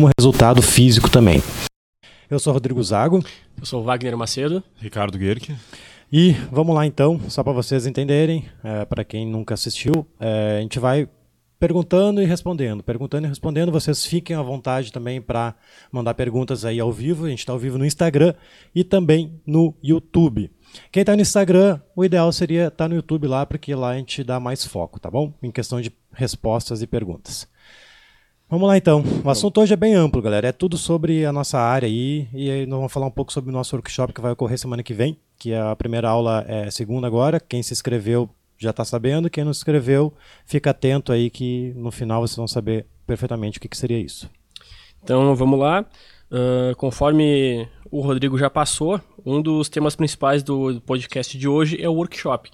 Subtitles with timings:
[0.00, 1.42] como resultado físico também.
[2.30, 3.22] Eu sou Rodrigo Zago.
[3.58, 4.62] Eu sou Wagner Macedo.
[4.78, 5.54] Ricardo Guerque.
[6.10, 10.62] E vamos lá então, só para vocês entenderem, é, para quem nunca assistiu, é, a
[10.62, 11.06] gente vai
[11.58, 13.70] perguntando e respondendo, perguntando e respondendo.
[13.70, 15.54] Vocês fiquem à vontade também para
[15.92, 17.26] mandar perguntas aí ao vivo.
[17.26, 18.32] A gente está ao vivo no Instagram
[18.74, 20.50] e também no YouTube.
[20.90, 23.96] Quem está no Instagram, o ideal seria estar tá no YouTube lá, porque lá a
[23.98, 25.34] gente dá mais foco, tá bom?
[25.42, 27.46] Em questão de respostas e perguntas.
[28.50, 29.04] Vamos lá então.
[29.24, 30.48] O assunto hoje é bem amplo, galera.
[30.48, 32.26] É tudo sobre a nossa área aí.
[32.34, 34.82] E aí nós vamos falar um pouco sobre o nosso workshop que vai ocorrer semana
[34.82, 35.16] que vem.
[35.38, 37.38] Que a primeira aula é segunda agora.
[37.38, 39.30] Quem se inscreveu já está sabendo.
[39.30, 40.12] Quem não se inscreveu,
[40.44, 44.28] fica atento aí que no final vocês vão saber perfeitamente o que, que seria isso.
[45.00, 45.86] Então vamos lá.
[46.28, 51.88] Uh, conforme o Rodrigo já passou, um dos temas principais do podcast de hoje é
[51.88, 52.50] o workshop.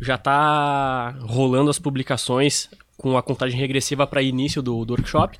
[0.00, 2.70] Já está rolando as publicações
[3.02, 5.36] com a contagem regressiva para início do, do, workshop.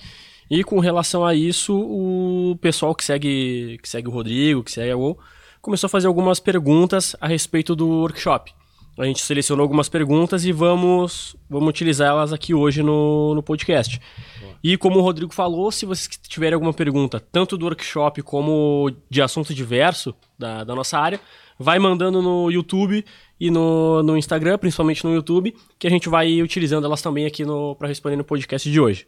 [0.50, 4.90] E com relação a isso, o pessoal que segue, que segue o Rodrigo, que segue
[4.90, 5.18] a Go,
[5.62, 8.52] começou a fazer algumas perguntas a respeito do workshop.
[8.98, 13.98] A gente selecionou algumas perguntas e vamos, vamos utilizar elas aqui hoje no, no podcast.
[14.40, 14.52] Boa.
[14.62, 19.22] E como o Rodrigo falou, se vocês tiverem alguma pergunta, tanto do workshop como de
[19.22, 21.18] assunto diverso da, da nossa área,
[21.62, 23.04] vai mandando no YouTube
[23.40, 27.44] e no, no Instagram, principalmente no YouTube, que a gente vai utilizando elas também aqui
[27.78, 29.06] para responder no podcast de hoje.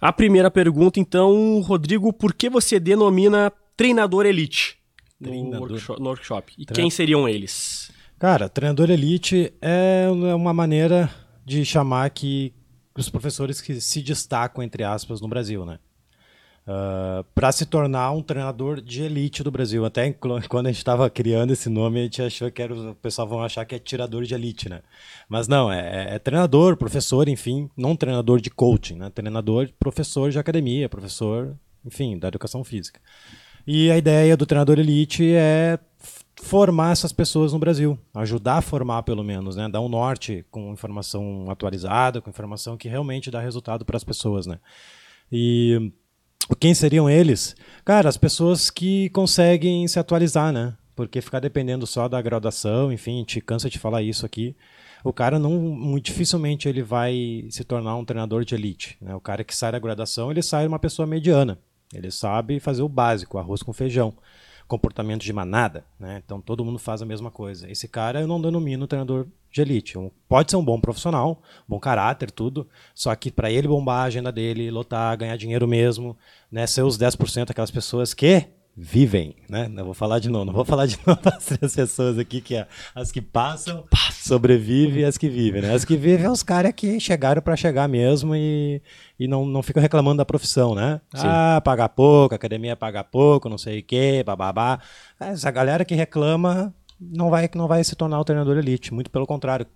[0.00, 4.76] A primeira pergunta, então, Rodrigo, por que você denomina treinador elite
[5.18, 6.52] no, Workshop, no workshop?
[6.58, 6.74] E Tre...
[6.74, 7.90] quem seriam eles?
[8.18, 11.10] Cara, treinador elite é uma maneira
[11.44, 12.52] de chamar que
[12.96, 15.78] os professores que se destacam, entre aspas, no Brasil, né?
[16.66, 16.70] Uh,
[17.20, 19.84] ah, para se tornar um treinador de elite do Brasil.
[19.84, 20.10] Até
[20.48, 23.42] quando a gente estava criando esse nome, a gente achou que era, o pessoal vão
[23.42, 24.80] achar que é tirador de elite, né?
[25.28, 29.10] Mas não, é, é, é treinador, professor, enfim, não treinador de coaching, né?
[29.10, 31.54] Treinador, professor de academia, professor,
[31.84, 32.98] enfim, da educação física.
[33.66, 35.78] E a ideia do treinador elite é
[36.42, 39.68] formar essas pessoas no Brasil, ajudar a formar pelo menos, né?
[39.68, 44.46] Dar um norte com informação atualizada, com informação que realmente dá resultado para as pessoas,
[44.46, 44.58] né?
[45.32, 45.92] E
[46.58, 47.56] quem seriam eles?
[47.84, 50.74] Cara, as pessoas que conseguem se atualizar, né?
[50.94, 54.54] Porque ficar dependendo só da graduação, enfim, te cansa de falar isso aqui.
[55.02, 58.96] O cara não, muito dificilmente ele vai se tornar um treinador de elite.
[59.00, 59.14] Né?
[59.14, 61.58] O cara que sai da graduação, ele sai uma pessoa mediana.
[61.92, 64.14] Ele sabe fazer o básico, arroz com feijão
[64.74, 66.20] comportamento de manada, né?
[66.24, 67.70] Então todo mundo faz a mesma coisa.
[67.70, 69.94] Esse cara eu não denomino treinador de elite.
[70.28, 74.32] Pode ser um bom profissional, bom caráter, tudo, só que para ele bombar a agenda
[74.32, 76.16] dele, lotar, ganhar dinheiro mesmo,
[76.50, 79.68] né, ser os 10% aquelas pessoas que vivem, né?
[79.68, 82.56] Não vou falar de novo, não vou falar de novo as três pessoas aqui que
[82.56, 85.72] é as que passam, sobrevivem e as que vivem, né?
[85.72, 88.82] As que vivem é os caras que chegaram para chegar mesmo e,
[89.18, 91.00] e não, não ficam reclamando da profissão, né?
[91.14, 91.26] Sim.
[91.26, 94.80] Ah, pagar pouco, academia paga pouco, não sei o quê, bababá.
[95.20, 99.26] Essa galera que reclama não vai não vai se tornar o treinador elite, muito pelo
[99.26, 99.66] contrário.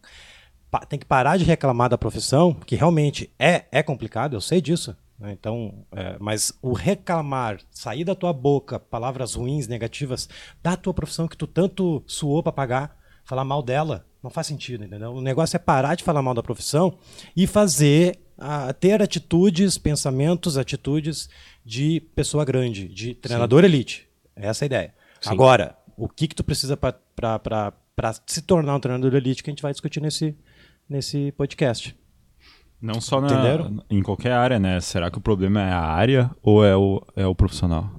[0.89, 4.97] Tem que parar de reclamar da profissão, que realmente é é complicado, eu sei disso?
[5.21, 10.29] Então, é, mas o reclamar, sair da tua boca palavras ruins, negativas,
[10.63, 14.85] da tua profissão que tu tanto suou para pagar, falar mal dela, não faz sentido,
[14.85, 15.13] entendeu?
[15.13, 16.97] O negócio é parar de falar mal da profissão
[17.37, 21.29] e fazer, a, ter atitudes, pensamentos, atitudes
[21.65, 23.67] de pessoa grande, de treinador Sim.
[23.67, 24.09] elite.
[24.37, 24.95] Essa é a ideia.
[25.21, 25.31] Sim.
[25.31, 29.63] Agora, o que que tu precisa para se tornar um treinador elite que a gente
[29.63, 30.37] vai discutir nesse,
[30.89, 31.97] nesse podcast.
[32.81, 33.29] Não só na,
[33.91, 34.81] em qualquer área, né?
[34.81, 37.91] Será que o problema é a área ou é o, é o profissional?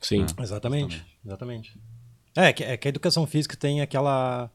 [0.00, 0.24] Sim.
[0.38, 0.42] É.
[0.42, 1.04] Exatamente.
[1.24, 1.78] Exatamente.
[2.34, 4.50] É que, é que a educação física tem aquela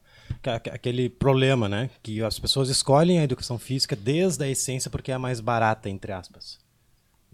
[0.72, 1.88] aquele problema, né?
[2.02, 5.88] Que as pessoas escolhem a educação física desde a essência porque é a mais barata,
[5.88, 6.58] entre aspas.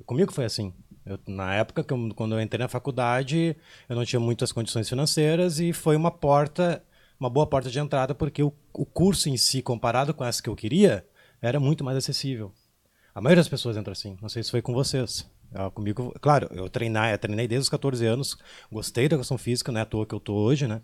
[0.04, 0.72] Comigo foi assim.
[1.04, 3.56] Eu, na época, que eu, quando eu entrei na faculdade,
[3.88, 6.82] eu não tinha muitas condições financeiras e foi uma porta,
[7.18, 10.48] uma boa porta de entrada, porque o, o curso em si, comparado com essa que
[10.48, 11.04] eu queria,
[11.42, 12.52] era muito mais acessível.
[13.14, 14.16] A maioria das pessoas entra assim.
[14.22, 15.28] Não sei se foi com vocês.
[15.52, 18.38] Ah, comigo, claro, eu treinei, eu treinei desde os 14 anos,
[18.70, 20.80] gostei da educação física, não é à toa que eu tô hoje, né?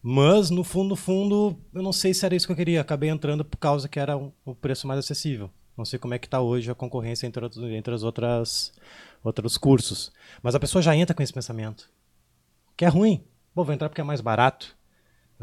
[0.00, 2.80] Mas no fundo, no fundo, eu não sei se era isso que eu queria.
[2.80, 5.50] Acabei entrando por causa que era o um, preço mais acessível.
[5.76, 8.72] Não sei como é que está hoje a concorrência entre, entre as outras
[9.24, 10.12] outros cursos.
[10.42, 11.90] Mas a pessoa já entra com esse pensamento.
[12.76, 13.24] Que é ruim.
[13.54, 14.76] Bom, vou entrar porque é mais barato.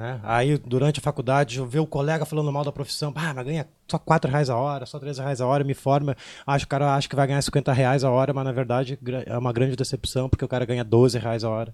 [0.01, 0.19] Né?
[0.23, 3.67] Aí, durante a faculdade, eu ver o colega falando mal da profissão, ah, mas ganha
[3.87, 6.17] só 4 reais a hora, só 3 reais a hora, me forma,
[6.47, 9.37] acho o cara acha que vai ganhar 50 reais a hora, mas na verdade é
[9.37, 11.71] uma grande decepção, porque o cara ganha 12 reais a hora,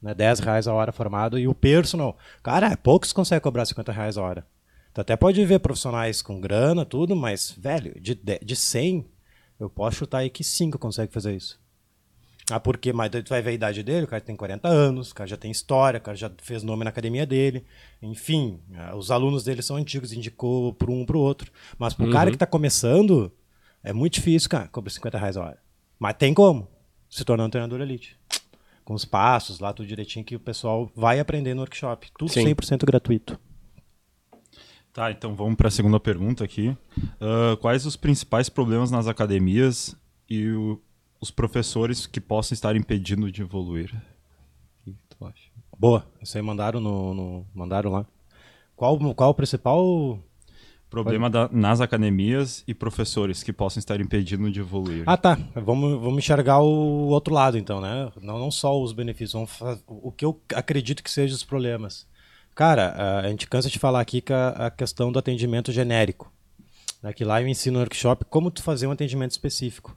[0.00, 0.14] né?
[0.14, 4.22] 10 reais a hora formado, e o personal, cara, poucos conseguem cobrar 50 reais a
[4.22, 4.46] hora.
[4.94, 9.04] Tu até pode ver profissionais com grana, tudo, mas, velho, de, de 100,
[9.58, 11.58] eu posso chutar aí que 5 consegue fazer isso.
[12.50, 12.92] Ah, porque?
[12.92, 15.36] Mas tu vai ver a idade dele, o cara tem 40 anos, o cara já
[15.36, 17.64] tem história, o cara já fez nome na academia dele.
[18.00, 21.52] Enfim, ah, os alunos dele são antigos, indicou para um para o outro.
[21.78, 22.12] Mas para o uhum.
[22.12, 23.30] cara que está começando,
[23.82, 25.58] é muito difícil, cara, cobrar 50 reais a hora.
[25.98, 26.68] Mas tem como
[27.08, 28.16] se tornar um treinador elite.
[28.84, 32.10] Com os passos lá, tudo direitinho, que o pessoal vai aprender no workshop.
[32.18, 32.46] Tudo Sim.
[32.46, 33.38] 100% gratuito.
[34.92, 36.76] Tá, então vamos para a segunda pergunta aqui.
[37.20, 39.94] Uh, quais os principais problemas nas academias
[40.28, 40.80] e o,
[41.20, 43.94] os professores que possam estar impedindo de evoluir?
[44.86, 45.50] O que tu acha?
[45.78, 48.06] Boa, isso aí mandaram, no, no mandaram lá.
[48.74, 50.18] Qual, qual o principal
[50.90, 55.02] Problema da, nas academias e professores que possam estar impedindo de evoluir.
[55.06, 55.38] Ah, tá.
[55.54, 58.10] Vamos, vamos enxergar o outro lado, então, né?
[58.22, 62.06] Não, não só os benefícios, vamos o que eu acredito que sejam os problemas.
[62.54, 66.32] Cara, a gente cansa de falar aqui que a, a questão do atendimento genérico.
[67.02, 67.12] Né?
[67.12, 69.94] Que lá eu ensino no workshop como tu fazer um atendimento específico.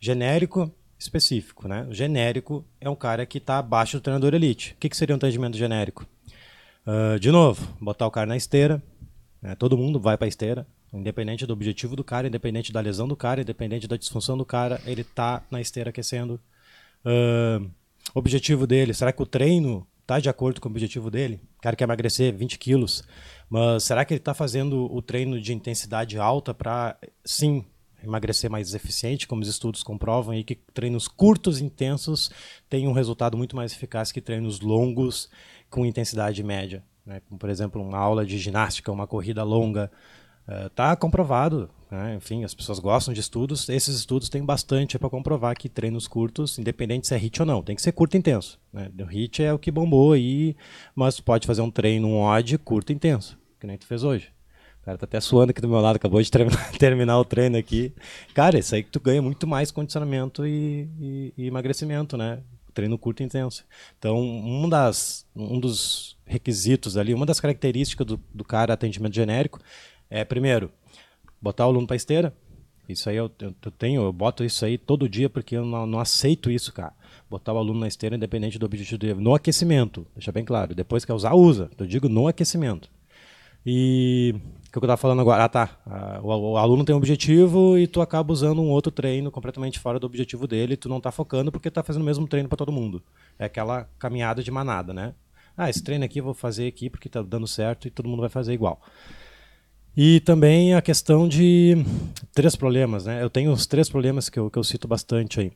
[0.00, 1.86] Genérico, específico, né?
[1.88, 4.72] O genérico é um cara que está abaixo do treinador elite.
[4.72, 6.06] O que, que seria um atendimento genérico?
[6.86, 8.82] Uh, de novo, botar o cara na esteira,
[9.42, 9.54] né?
[9.54, 13.16] Todo mundo vai para a esteira, independente do objetivo do cara, independente da lesão do
[13.16, 16.40] cara, independente da disfunção do cara, ele está na esteira aquecendo.
[17.04, 17.70] Uh,
[18.14, 21.40] objetivo dele, será que o treino está de acordo com o objetivo dele?
[21.58, 23.02] O cara quer emagrecer 20 quilos,
[23.50, 27.64] mas será que ele está fazendo o treino de intensidade alta para, sim,
[28.06, 32.30] emagrecer mais eficiente, como os estudos comprovam, e que treinos curtos, intensos,
[32.68, 35.28] têm um resultado muito mais eficaz que treinos longos
[35.68, 37.20] com intensidade média né?
[37.28, 39.90] como por exemplo uma aula de ginástica, uma corrida longa,
[40.66, 41.70] está uh, comprovado.
[41.90, 42.16] Né?
[42.16, 43.68] Enfim, as pessoas gostam de estudos.
[43.68, 47.62] Esses estudos têm bastante para comprovar que treinos curtos, independente se é HIT ou não,
[47.62, 48.58] tem que ser curto e intenso.
[48.72, 48.90] Né?
[48.98, 50.56] O HIT é o que bombou aí,
[50.94, 54.35] mas pode fazer um treino, um odd curto e intenso, que nem tu fez hoje.
[54.86, 57.92] Cara tá até suando aqui do meu lado, acabou de terminar, terminar o treino aqui.
[58.32, 62.38] Cara, isso aí que tu ganha muito mais condicionamento e, e, e emagrecimento, né?
[62.72, 63.64] treino curto e intenso.
[63.98, 69.58] Então, um, das, um dos requisitos ali, uma das características do, do cara atendimento genérico
[70.08, 70.70] é, primeiro,
[71.42, 72.32] botar o aluno para esteira.
[72.88, 75.84] Isso aí eu, eu, eu, tenho, eu boto isso aí todo dia porque eu não,
[75.84, 76.92] não, aceito isso, cara.
[77.28, 79.20] Botar o aluno na esteira independente do objetivo dele.
[79.20, 80.76] No aquecimento, deixa bem claro.
[80.76, 81.68] Depois que usar, usa.
[81.76, 82.88] Eu digo no aquecimento.
[83.68, 84.32] E
[84.68, 85.42] o que eu estava falando agora?
[85.42, 86.20] Ah, tá.
[86.22, 89.98] O, o, aluno tem um objetivo e tu acaba usando um outro treino completamente fora
[89.98, 92.70] do objetivo dele tu não está focando porque está fazendo o mesmo treino para todo
[92.70, 93.02] mundo.
[93.36, 95.14] É aquela caminhada de manada, né?
[95.56, 98.20] Ah, esse treino aqui eu vou fazer aqui porque está dando certo e todo mundo
[98.20, 98.80] vai fazer igual.
[99.96, 101.74] E também a questão de
[102.32, 103.20] três problemas, né?
[103.22, 105.52] Eu tenho os três problemas que eu, que eu cito bastante aí.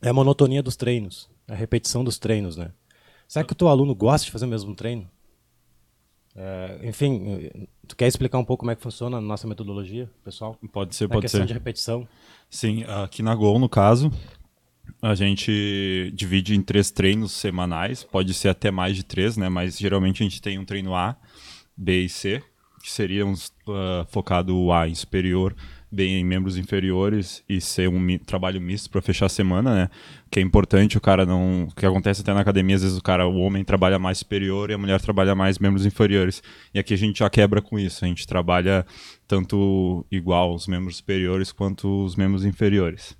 [0.00, 2.70] É a monotonia dos treinos, a repetição dos treinos, né?
[3.28, 5.10] Será que o teu aluno gosta de fazer o mesmo treino?
[6.34, 10.58] É, enfim, tu quer explicar um pouco como é que funciona a nossa metodologia, pessoal?
[10.72, 11.46] Pode ser, na pode questão ser.
[11.46, 12.08] de repetição.
[12.48, 14.10] Sim, aqui na Gol, no caso,
[15.00, 19.48] a gente divide em três treinos semanais, pode ser até mais de três, né?
[19.48, 21.16] Mas geralmente a gente tem um treino A,
[21.76, 22.42] B e C,
[22.82, 25.54] que seria um, uh, focado o A em superior,
[25.92, 29.90] bem em membros inferiores e ser um trabalho misto para fechar a semana, né?
[30.30, 33.02] Que é importante o cara não, o que acontece até na academia, às vezes o
[33.02, 36.42] cara, o homem trabalha mais superior e a mulher trabalha mais membros inferiores.
[36.72, 38.86] E aqui a gente já quebra com isso, a gente trabalha
[39.28, 43.16] tanto igual os membros superiores quanto os membros inferiores.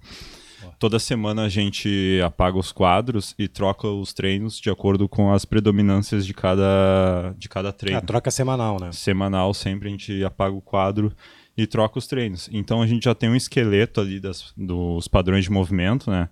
[0.78, 5.44] Toda semana a gente apaga os quadros e troca os treinos de acordo com as
[5.44, 7.98] predominâncias de cada, de cada treino.
[7.98, 8.90] A troca semanal, né?
[8.92, 11.12] Semanal, sempre a gente apaga o quadro
[11.56, 12.48] e troca os treinos.
[12.52, 16.28] Então a gente já tem um esqueleto ali das, dos padrões de movimento, né?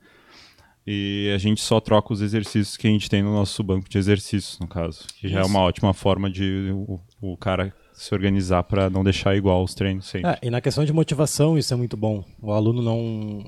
[0.87, 3.99] E a gente só troca os exercícios que a gente tem no nosso banco de
[3.99, 5.07] exercícios, no caso.
[5.19, 5.35] Que Isso.
[5.35, 9.63] já é uma ótima forma de o, o cara se organizar para não deixar igual
[9.63, 10.31] os treinos sempre.
[10.31, 12.25] É, e na questão de motivação, isso é muito bom.
[12.41, 13.03] O aluno não,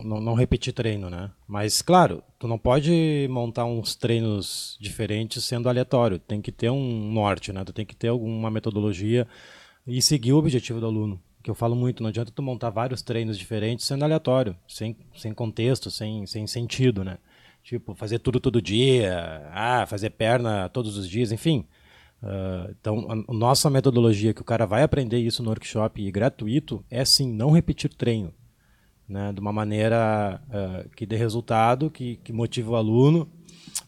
[0.04, 1.30] não, não, repetir treino, né?
[1.48, 6.18] Mas, claro, tu não pode montar uns treinos diferentes sendo aleatório.
[6.18, 7.64] Tem que ter um norte, né?
[7.64, 9.26] Tu tem que ter alguma metodologia
[9.86, 13.02] e seguir o objetivo do aluno que eu falo muito, não adianta tu montar vários
[13.02, 17.18] treinos diferentes sendo aleatório, sem, sem contexto, sem, sem sentido, né?
[17.62, 21.66] Tipo, fazer tudo todo dia, ah, fazer perna todos os dias, enfim.
[22.22, 26.84] Uh, então, a, nossa metodologia que o cara vai aprender isso no workshop e gratuito
[26.88, 28.32] é sim não repetir treino,
[29.08, 29.32] né?
[29.32, 33.28] De uma maneira uh, que dê resultado, que, que motive o aluno.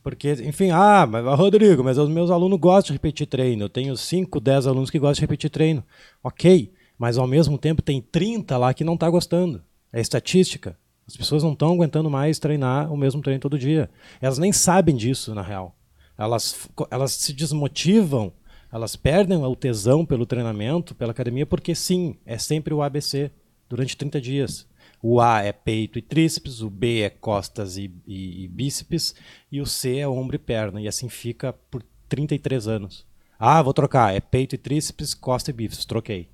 [0.02, 3.64] Porque, enfim, ah, mas Rodrigo, mas os meus alunos gostam de repetir treino.
[3.64, 5.84] Eu tenho 5, 10 alunos que gostam de repetir treino.
[6.22, 9.62] Ok, mas ao mesmo tempo tem 30 lá que não está gostando.
[9.92, 10.76] É estatística.
[11.06, 13.90] As pessoas não estão aguentando mais treinar o mesmo treino todo dia.
[14.20, 15.76] Elas nem sabem disso, na real.
[16.16, 18.32] Elas, elas se desmotivam,
[18.72, 23.30] elas perdem o tesão pelo treinamento, pela academia, porque sim, é sempre o ABC
[23.68, 24.66] durante 30 dias.
[25.02, 29.14] O A é peito e tríceps, o B é costas e, e, e bíceps,
[29.52, 30.80] e o C é ombro e perna.
[30.80, 33.06] E assim fica por 33 anos.
[33.38, 34.14] Ah, vou trocar.
[34.14, 35.84] É peito e tríceps, costa e bíceps.
[35.84, 36.33] Troquei.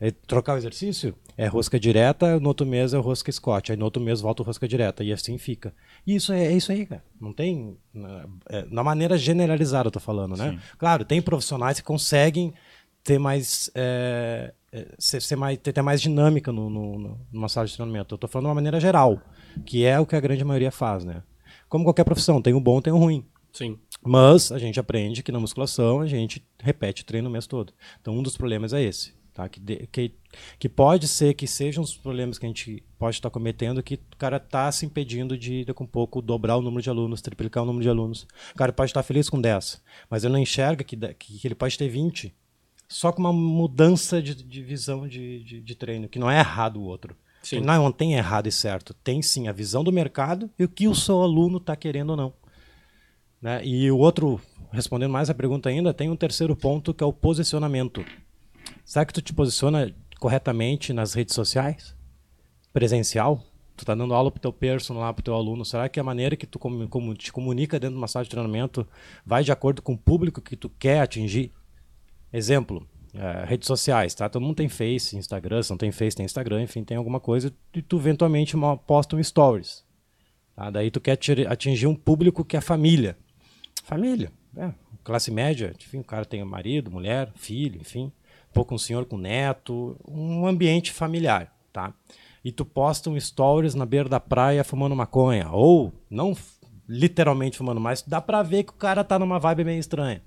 [0.00, 1.14] É trocar o exercício?
[1.36, 3.70] É rosca direta, no outro mês é rosca Scott.
[3.70, 5.04] Aí no outro mês volta rosca direta.
[5.04, 5.74] E assim fica.
[6.06, 7.04] E isso é, é isso aí, cara.
[7.20, 7.76] Não tem.
[8.48, 10.52] É, na maneira generalizada, eu tô falando, né?
[10.52, 10.58] Sim.
[10.78, 12.54] Claro, tem profissionais que conseguem
[13.04, 13.70] ter mais.
[13.74, 18.14] É, é, ser, ser, mais ter, ter mais dinâmica no, no, numa sala de treinamento.
[18.14, 19.20] Eu tô falando de uma maneira geral,
[19.66, 21.22] que é o que a grande maioria faz, né?
[21.68, 23.24] Como qualquer profissão, tem o bom, tem o ruim.
[23.52, 23.78] Sim.
[24.02, 27.72] Mas a gente aprende que na musculação a gente repete treino o mês todo.
[28.00, 29.19] Então um dos problemas é esse.
[29.40, 29.48] Tá?
[29.48, 30.12] Que, de, que,
[30.58, 34.16] que pode ser que sejam os problemas que a gente pode estar cometendo que o
[34.18, 37.66] cara está se impedindo de, daqui um pouco, dobrar o número de alunos, triplicar o
[37.66, 38.26] número de alunos.
[38.52, 41.54] O cara pode estar feliz com 10, mas ele não enxerga que, que, que ele
[41.54, 42.34] pode ter 20
[42.86, 46.76] só com uma mudança de, de visão de, de, de, treino, que não é errado
[46.78, 47.16] o outro.
[47.42, 47.60] Sim.
[47.60, 48.92] Não, não tem errado e certo.
[48.92, 52.16] Tem sim a visão do mercado e o que o seu aluno está querendo ou
[52.16, 52.34] não.
[53.40, 53.64] Né?
[53.64, 54.38] E o outro,
[54.70, 58.04] respondendo mais a pergunta ainda, tem um terceiro ponto que é o posicionamento.
[58.90, 61.94] Será que tu te posiciona corretamente nas redes sociais?
[62.72, 63.40] Presencial?
[63.76, 65.64] Tu tá dando aula pro teu personal lá, pro teu aluno.
[65.64, 66.58] Será que a maneira que tu
[67.16, 68.84] te comunica dentro de uma sala de treinamento
[69.24, 71.52] vai de acordo com o público que tu quer atingir?
[72.32, 74.28] Exemplo, é, redes sociais, tá?
[74.28, 77.54] Todo mundo tem Face, Instagram, se não tem Face, tem Instagram, enfim, tem alguma coisa,
[77.72, 78.56] e tu eventualmente
[78.88, 79.84] posta um stories.
[80.56, 80.68] Tá?
[80.68, 81.16] Daí tu quer
[81.48, 83.16] atingir um público que é família.
[83.84, 88.10] Família, é, classe média, enfim, o cara tem marido, mulher, filho, enfim
[88.52, 91.92] pouco um senhor com neto, um ambiente familiar, tá?
[92.44, 96.36] E tu posta um stories na beira da praia fumando maconha, ou não
[96.88, 100.22] literalmente fumando, mas dá pra ver que o cara tá numa vibe meio estranha.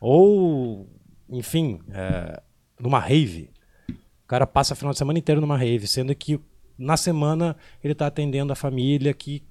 [0.00, 0.88] Ou,
[1.28, 2.40] enfim, é,
[2.78, 3.50] numa rave.
[3.88, 6.40] O cara passa a final de semana inteiro numa rave, sendo que
[6.78, 9.42] na semana ele tá atendendo a família que,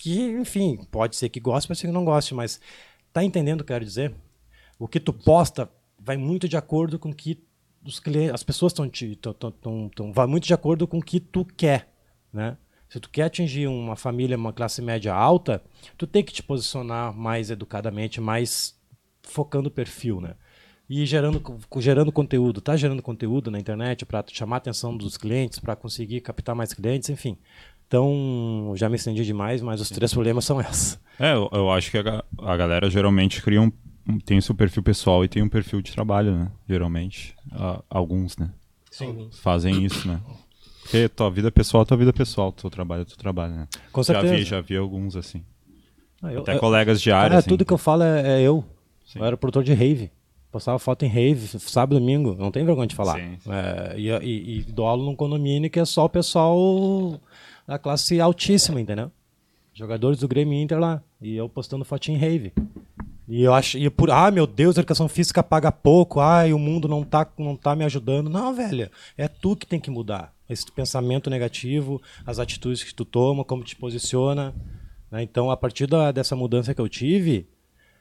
[0.00, 2.60] que enfim, pode ser que goste, pode ser que não goste, mas
[3.12, 4.14] tá entendendo o que eu quero dizer?
[4.78, 7.34] O que tu posta vai muito de acordo com o que
[7.88, 11.44] os clientes, as pessoas estão tão, tão, vai muito de acordo com o que tu
[11.44, 11.88] quer,
[12.32, 12.56] né?
[12.88, 15.62] Se tu quer atingir uma família, uma classe média alta,
[15.96, 18.78] tu tem que te posicionar mais educadamente, mais
[19.22, 20.34] focando o perfil, né?
[20.88, 21.42] E gerando,
[21.78, 26.20] gerando conteúdo, tá gerando conteúdo na internet para chamar a atenção dos clientes, para conseguir
[26.22, 27.36] captar mais clientes, enfim.
[27.86, 30.98] Então, já me estendi demais, mas os três problemas são esses.
[31.18, 33.70] É, eu, eu acho que a, a galera geralmente cria um
[34.24, 36.50] tem o seu perfil pessoal e tem um perfil de trabalho, né?
[36.68, 37.34] Geralmente.
[37.90, 38.50] Alguns, né?
[38.90, 39.28] Sim.
[39.32, 40.20] Fazem isso, né?
[40.82, 43.68] Porque tua vida pessoal é tua vida pessoal, teu trabalho é teu trabalho, né?
[43.92, 44.28] Com certeza.
[44.28, 45.44] Já vi, já vi alguns assim.
[46.22, 47.28] Ah, eu, Até eu, colegas de área.
[47.28, 47.48] Cara, assim.
[47.48, 48.64] tudo que eu falo é, é eu.
[49.04, 49.18] Sim.
[49.18, 50.10] Eu era produtor de rave.
[50.50, 52.34] Postava foto em rave, sábado domingo.
[52.38, 53.16] Não tem vergonha de falar.
[53.18, 53.50] Sim, sim.
[53.52, 57.20] É, e, e, e dou aula num condomínio que é só o pessoal
[57.66, 59.12] da classe altíssima, entendeu?
[59.74, 61.02] Jogadores do Grêmio Inter lá.
[61.20, 62.52] E eu postando foto em rave.
[63.28, 66.58] E eu acho, e por, ah, meu Deus, a educação física paga pouco, ai, o
[66.58, 68.30] mundo não tá, não tá me ajudando.
[68.30, 70.34] Não, velho, é tu que tem que mudar.
[70.48, 74.54] Esse pensamento negativo, as atitudes que tu toma, como te posiciona.
[75.10, 75.22] Né?
[75.22, 77.46] Então, a partir da, dessa mudança que eu tive,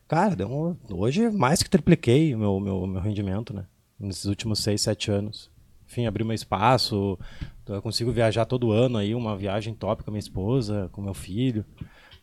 [0.08, 3.66] cara, deu hoje mais que tripliquei o meu, meu, meu rendimento, né?
[4.00, 5.52] Nesses últimos seis, sete anos.
[5.86, 7.20] Enfim, abri meu espaço,
[7.68, 11.14] eu consigo viajar todo ano aí, uma viagem top com a minha esposa, com meu
[11.14, 11.66] filho.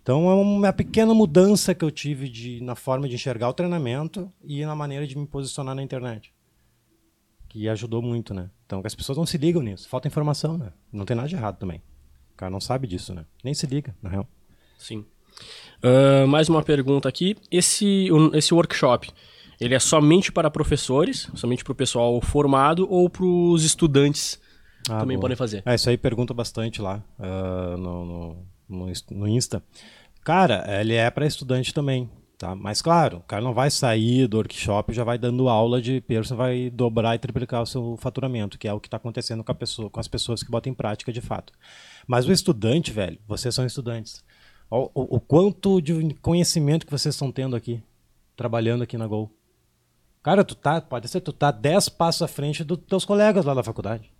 [0.04, 4.30] Então é uma pequena mudança que eu tive de, na forma de enxergar o treinamento
[4.44, 6.30] e na maneira de me posicionar na internet.
[7.48, 8.50] Que ajudou muito, né?
[8.66, 9.88] Então as pessoas não se ligam nisso.
[9.88, 10.74] Falta informação, né?
[10.92, 11.82] Não tem nada de errado também.
[12.34, 13.24] O cara não sabe disso, né?
[13.42, 14.28] Nem se liga, na real.
[14.76, 15.06] Sim.
[15.82, 17.34] Uh, mais uma pergunta aqui.
[17.50, 19.10] Esse, esse workshop,
[19.58, 24.38] ele é somente para professores, somente para o pessoal formado ou para os estudantes
[24.86, 25.62] ah, também podem fazer?
[25.64, 29.62] É, isso aí pergunta bastante lá uh, no, no no, Insta.
[30.24, 32.54] Cara, ele é para estudante também, tá?
[32.54, 36.36] Mas claro, o cara não vai sair do workshop já vai dando aula de person,
[36.36, 39.90] vai dobrar e triplicar o seu faturamento, que é o que está acontecendo com, pessoa,
[39.90, 41.52] com as pessoas que botam em prática de fato.
[42.06, 44.24] Mas o estudante, velho, vocês são estudantes.
[44.70, 47.82] O, o, o quanto de conhecimento que vocês estão tendo aqui,
[48.34, 49.30] trabalhando aqui na Gol.
[50.22, 53.52] Cara, tu tá, pode ser, tu tá 10 passos à frente dos teus colegas lá
[53.52, 54.13] da faculdade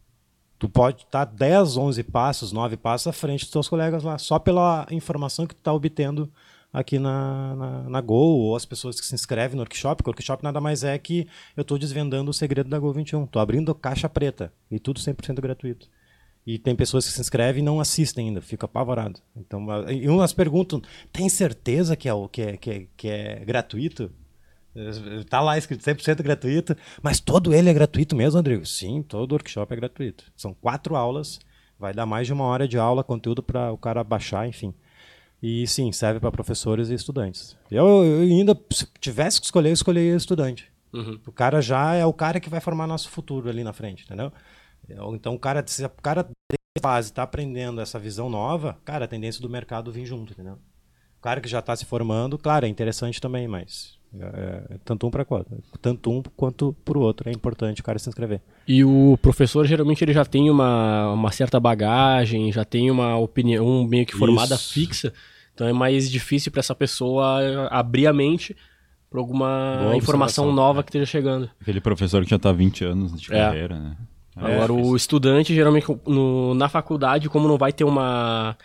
[0.64, 4.38] tu pode estar 10, 11 passos, 9 passos à frente dos teus colegas lá, só
[4.38, 6.32] pela informação que tu está obtendo
[6.72, 10.12] aqui na, na, na Gol, ou as pessoas que se inscrevem no workshop, porque o
[10.12, 13.24] workshop nada mais é que eu estou desvendando o segredo da Gol 21.
[13.24, 15.86] Estou abrindo caixa preta, e tudo 100% gratuito.
[16.46, 19.20] E tem pessoas que se inscrevem e não assistem ainda, fica apavorado.
[19.36, 20.80] Então, e umas perguntam,
[21.12, 24.10] tem certeza que é, que é, que é, que é gratuito?
[25.28, 28.66] Tá lá escrito 100% gratuito, mas todo ele é gratuito mesmo, Rodrigo?
[28.66, 30.24] Sim, todo workshop é gratuito.
[30.36, 31.38] São quatro aulas,
[31.78, 34.72] Vai dar mais de uma hora de aula, conteúdo para o cara baixar, enfim.
[35.42, 37.56] E sim, serve para professores e estudantes.
[37.70, 40.72] Eu, eu, ainda, se tivesse que escolher, eu escolheria estudante.
[40.92, 41.20] Uhum.
[41.26, 44.32] O cara já é o cara que vai formar nosso futuro ali na frente, entendeu?
[45.14, 46.26] Então, o cara, se o cara
[46.80, 50.54] fase está aprendendo essa visão nova, cara, a tendência do mercado vir junto, entendeu?
[51.18, 55.06] O cara que já está se formando, claro, é interessante também, mas é, é, tanto
[55.06, 58.40] um para quanto, tanto um quanto para o outro é importante o cara se inscrever.
[58.66, 63.84] E o professor geralmente ele já tem uma, uma certa bagagem, já tem uma opinião
[63.84, 64.72] meio que formada Isso.
[64.72, 65.12] fixa,
[65.54, 68.56] então é mais difícil para essa pessoa abrir a mente
[69.10, 71.48] para alguma Boa informação nova que esteja chegando.
[71.60, 73.38] Aquele professor que já está há 20 anos de é.
[73.38, 73.96] carreira, né?
[74.36, 78.56] É, Agora, o estudante, geralmente, no, na faculdade, como não vai ter uma,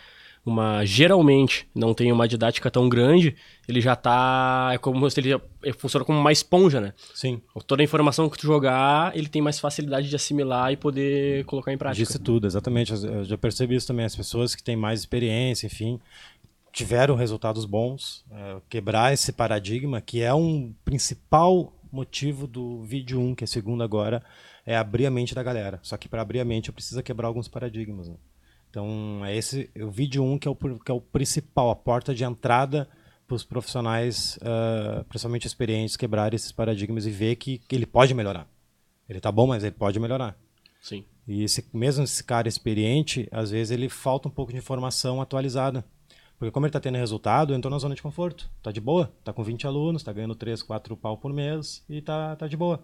[0.44, 0.84] uma.
[0.84, 3.36] Geralmente, não tem uma didática tão grande,
[3.68, 4.70] ele já tá.
[4.72, 6.94] É como se ele, ele funciona como uma esponja, né?
[7.14, 7.40] Sim.
[7.66, 11.72] Toda a informação que tu jogar, ele tem mais facilidade de assimilar e poder colocar
[11.72, 12.04] em prática.
[12.04, 12.92] Disse tudo, exatamente.
[12.92, 14.04] Eu já percebi isso também.
[14.04, 16.00] As pessoas que têm mais experiência, enfim,
[16.72, 18.24] tiveram resultados bons.
[18.30, 23.82] É, quebrar esse paradigma, que é um principal motivo do vídeo 1, que é segundo
[23.82, 24.22] agora
[24.66, 25.80] é abrir a mente da galera.
[25.82, 28.08] Só que para abrir a mente eu preciso quebrar alguns paradigmas.
[28.08, 28.14] Né?
[28.70, 31.76] Então, é esse o vídeo 1 um que é o, que é o principal, a
[31.76, 32.88] porta de entrada
[33.26, 38.14] para os profissionais, uh, principalmente experientes, quebrar esses paradigmas e ver que, que ele pode
[38.14, 38.48] melhorar.
[39.08, 40.36] Ele está bom, mas ele pode melhorar.
[40.80, 41.04] Sim.
[41.26, 45.84] E esse, mesmo esse cara experiente, às vezes ele falta um pouco de informação atualizada.
[46.38, 48.50] Porque como ele está tendo resultado, entrou na zona de conforto.
[48.56, 51.98] Está de boa, está com 20 alunos, está ganhando 3, 4 pau por mês e
[51.98, 52.82] está tá de boa.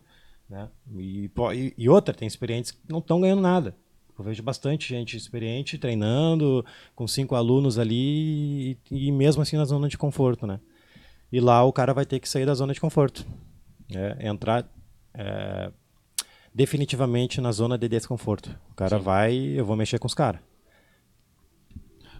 [0.48, 0.68] Né?
[0.96, 1.30] E,
[1.76, 3.74] e, outra, tem experientes que não estão ganhando nada.
[4.18, 9.64] Eu vejo bastante gente experiente treinando, com cinco alunos ali, e, e, mesmo assim na
[9.64, 10.46] zona de conforto.
[10.46, 10.58] Né?
[11.30, 13.26] E lá o cara vai ter que sair da zona de conforto.
[13.94, 14.68] É, entrar
[15.14, 15.70] é,
[16.54, 18.48] definitivamente na zona de desconforto.
[18.72, 19.04] O cara Sim.
[19.04, 20.40] vai, eu vou mexer com os caras.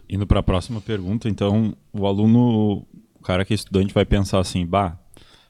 [0.07, 2.85] Indo para a próxima pergunta, então, o aluno,
[3.15, 4.97] o cara que é estudante vai pensar assim, bah,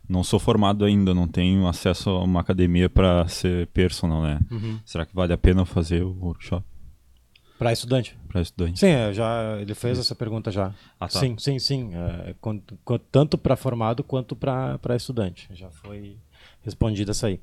[0.07, 4.39] não sou formado ainda, não tenho acesso a uma academia para ser personal, né?
[4.49, 4.79] Uhum.
[4.85, 6.65] Será que vale a pena fazer o workshop?
[7.57, 8.15] Para estudante?
[8.27, 8.79] Para estudante.
[8.79, 10.67] Sim, é, já ele fez essa pergunta já.
[10.99, 11.19] Ah, tá.
[11.19, 11.91] Sim, sim, sim.
[11.93, 12.35] É,
[13.11, 15.49] tanto para formado quanto para estudante.
[15.53, 16.17] Já foi
[16.61, 17.39] respondida essa aí.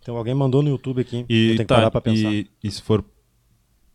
[0.00, 1.24] Então alguém mandou no YouTube aqui.
[1.28, 2.32] E, tem que tá, parar para pensar.
[2.32, 3.02] E, e, se for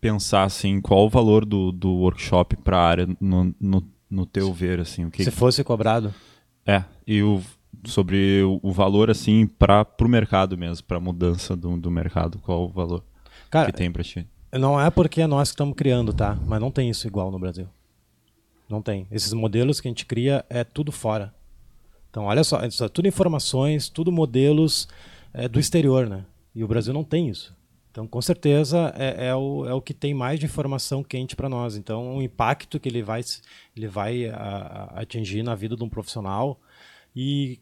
[0.02, 4.52] pensar assim, qual o valor do, do workshop para a área no, no, no teu
[4.54, 6.14] ver assim, o que Se fosse cobrado?
[6.66, 7.42] É, e o
[7.86, 12.66] sobre o, valor assim para o mercado mesmo, para a mudança do, do mercado, qual
[12.66, 13.04] o valor
[13.50, 14.28] Cara, que tem para ti?
[14.52, 16.38] Não é porque é nós que estamos criando, tá?
[16.46, 17.68] Mas não tem isso igual no Brasil.
[18.70, 19.08] Não tem.
[19.12, 21.34] Esses modelos que a gente cria é tudo fora.
[22.10, 24.88] Então, olha só, é tudo informações, tudo modelos
[25.34, 26.26] é, do exterior, né?
[26.54, 27.56] E o Brasil não tem isso.
[27.92, 31.50] Então, com certeza, é, é, o, é o que tem mais de informação quente para
[31.50, 31.76] nós.
[31.76, 33.22] Então, o impacto que ele vai,
[33.76, 36.60] ele vai a, a atingir na vida de um profissional
[37.20, 37.60] e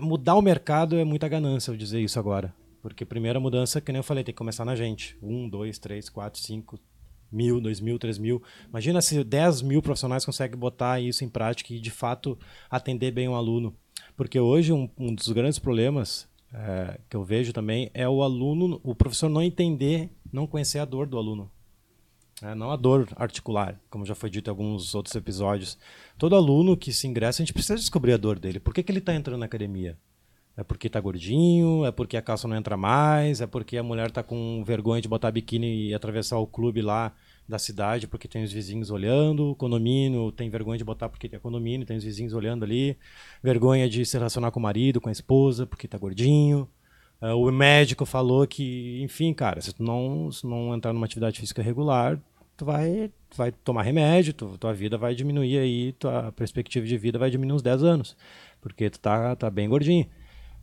[0.00, 2.54] mudar o mercado é muita ganância eu dizer isso agora.
[2.80, 5.14] Porque primeira mudança, que nem eu falei, tem que começar na gente.
[5.22, 6.80] Um, dois, três, quatro, cinco,
[7.30, 8.42] mil, dois mil, três mil.
[8.66, 12.38] Imagina se 10 mil profissionais conseguem botar isso em prática e de fato
[12.70, 13.76] atender bem o aluno.
[14.16, 18.80] Porque hoje um, um dos grandes problemas é, que eu vejo também é o aluno,
[18.82, 21.50] o professor não entender, não conhecer a dor do aluno.
[22.42, 25.78] É, não a dor articular, como já foi dito em alguns outros episódios.
[26.18, 28.58] Todo aluno que se ingressa, a gente precisa descobrir a dor dele.
[28.58, 29.96] Por que, que ele está entrando na academia?
[30.56, 31.86] É porque está gordinho?
[31.86, 33.40] É porque a calça não entra mais?
[33.40, 37.14] É porque a mulher está com vergonha de botar biquíni e atravessar o clube lá
[37.48, 39.50] da cidade porque tem os vizinhos olhando?
[39.50, 42.98] O condomínio tem vergonha de botar porque tem condomínio, tem os vizinhos olhando ali.
[43.42, 46.68] Vergonha de se relacionar com o marido, com a esposa porque está gordinho.
[47.22, 51.38] Uh, o médico falou que, enfim, cara, se tu não, se não entrar numa atividade
[51.38, 52.20] física regular,
[52.62, 57.18] tu vai, vai tomar remédio, tu, tua vida vai diminuir aí, tua perspectiva de vida
[57.18, 58.16] vai diminuir uns 10 anos,
[58.60, 60.06] porque tu tá, tá bem gordinho.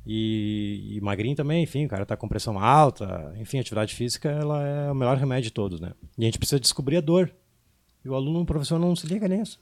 [0.05, 4.65] E, e magrinho também, enfim, o cara tá com pressão alta, enfim, atividade física ela
[4.65, 5.91] é o melhor remédio de todos, né?
[6.17, 7.31] E a gente precisa descobrir a dor.
[8.03, 9.59] E o aluno, o professor não se liga nisso.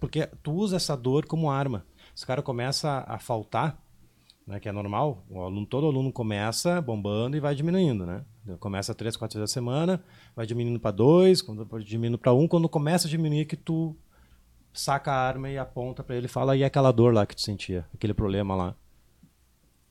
[0.00, 1.84] Porque tu usa essa dor como arma.
[2.14, 3.78] Se o cara começa a faltar,
[4.46, 8.24] né, que é normal, o aluno, todo aluno começa bombando e vai diminuindo, né?
[8.58, 10.02] Começa três, quatro vezes a semana,
[10.34, 13.96] vai diminuindo para dois, quando diminuindo para um, quando começa a diminuir que tu
[14.72, 17.42] saca a arma e aponta para ele e fala e aquela dor lá que tu
[17.42, 18.74] sentia, aquele problema lá.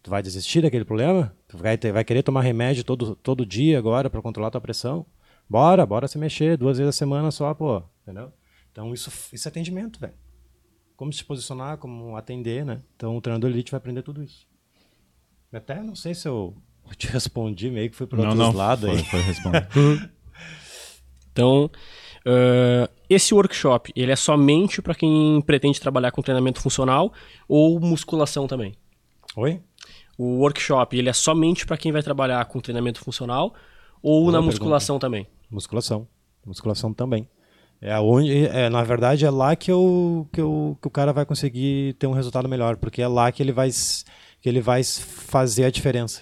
[0.03, 1.33] Tu vai desistir daquele problema?
[1.47, 5.05] Tu vai, ter, vai querer tomar remédio todo, todo dia agora para controlar tua pressão?
[5.47, 8.33] Bora, bora se mexer, duas vezes a semana só, pô, entendeu?
[8.71, 10.13] Então isso, isso é atendimento, velho.
[11.01, 12.79] Como se posicionar, como atender, né?
[12.95, 14.45] Então o treinador elite vai aprender tudo isso.
[15.51, 16.55] Até não sei se eu
[16.95, 19.03] te respondi meio que foi pro Não, outro não, lado foi, aí.
[19.05, 19.67] foi responder.
[21.33, 21.71] Então,
[22.23, 27.11] ah, esse workshop, ele é somente para quem pretende trabalhar com treinamento funcional
[27.47, 28.75] ou musculação também?
[29.35, 29.59] Oi?
[30.19, 33.55] O workshop, ele é somente para quem vai trabalhar com treinamento funcional
[34.03, 34.51] ou Boa na pergunta.
[34.51, 35.25] musculação também?
[35.49, 36.07] Musculação.
[36.45, 37.27] Musculação também.
[37.81, 41.25] É onde, é, na verdade, é lá que, eu, que, eu, que o cara vai
[41.25, 43.69] conseguir ter um resultado melhor, porque é lá que ele vai,
[44.39, 46.21] que ele vai fazer a diferença.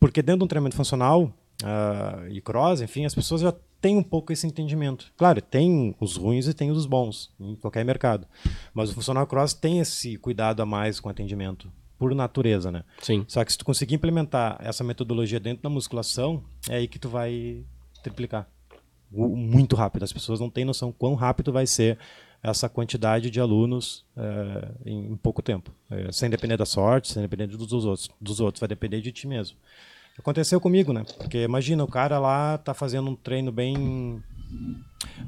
[0.00, 1.32] Porque dentro de um treinamento funcional
[1.62, 5.12] ah, e cross, enfim, as pessoas já têm um pouco esse entendimento.
[5.16, 8.26] Claro, tem os ruins e tem os bons, em qualquer mercado.
[8.72, 12.82] Mas o funcional cross tem esse cuidado a mais com o atendimento, por natureza, né?
[13.00, 13.24] Sim.
[13.28, 17.08] Só que se tu conseguir implementar essa metodologia dentro da musculação, é aí que tu
[17.08, 17.62] vai
[18.02, 18.48] triplicar.
[19.14, 20.02] Muito rápido.
[20.02, 21.98] As pessoas não têm noção quão rápido vai ser
[22.42, 25.70] essa quantidade de alunos eh, em, pouco tempo.
[25.90, 28.10] Eh, sem depender da sorte, sem depender dos, dos outros.
[28.20, 29.56] Dos outros, vai depender de ti mesmo.
[30.18, 31.04] Aconteceu comigo, né?
[31.18, 34.22] Porque imagina, o cara lá tá fazendo um treino bem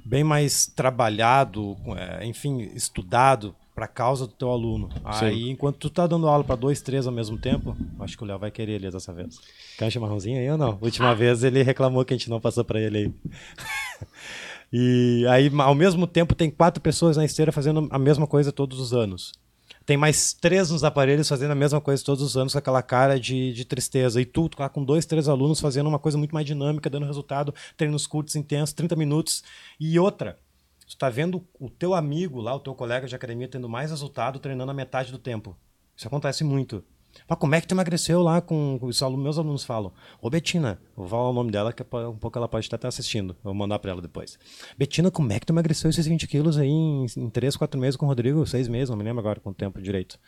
[0.05, 4.88] bem mais trabalhado, eh, enfim, estudado para causa do teu aluno.
[5.04, 8.26] Aí, enquanto tu tá dando aula para dois, três ao mesmo tempo, acho que o
[8.26, 9.38] Léo vai querer ele dessa vez.
[9.76, 10.78] Quer um chimarrãozinho aí ou não?
[10.80, 13.12] Última vez ele reclamou que a gente não passou para ele aí.
[14.72, 18.80] e aí, ao mesmo tempo, tem quatro pessoas na esteira fazendo a mesma coisa todos
[18.80, 19.34] os anos.
[19.84, 23.20] Tem mais três nos aparelhos fazendo a mesma coisa todos os anos com aquela cara
[23.20, 24.18] de, de tristeza.
[24.18, 27.04] E tu, tu lá com dois, três alunos fazendo uma coisa muito mais dinâmica, dando
[27.04, 29.44] resultado, treinos curtos, intensos, 30 minutos.
[29.78, 30.38] E outra,
[30.87, 34.38] tu tá vendo o teu amigo lá, o teu colega de academia tendo mais resultado
[34.38, 35.57] treinando a metade do tempo.
[35.96, 36.85] Isso acontece muito.
[37.29, 39.22] Mas como é que tu emagreceu lá com os alunos?
[39.22, 39.92] Meus alunos falam.
[40.20, 42.87] Ô Betina, vou falar o nome dela, que é um pouco ela pode estar até
[42.87, 43.31] assistindo.
[43.31, 44.38] Eu vou mandar pra ela depois.
[44.77, 47.96] Betina, como é que tu emagreceu esses 20 quilos aí em, em 3, 4 meses
[47.96, 48.46] com o Rodrigo?
[48.46, 50.18] 6 meses, não me lembro agora quanto tempo direito.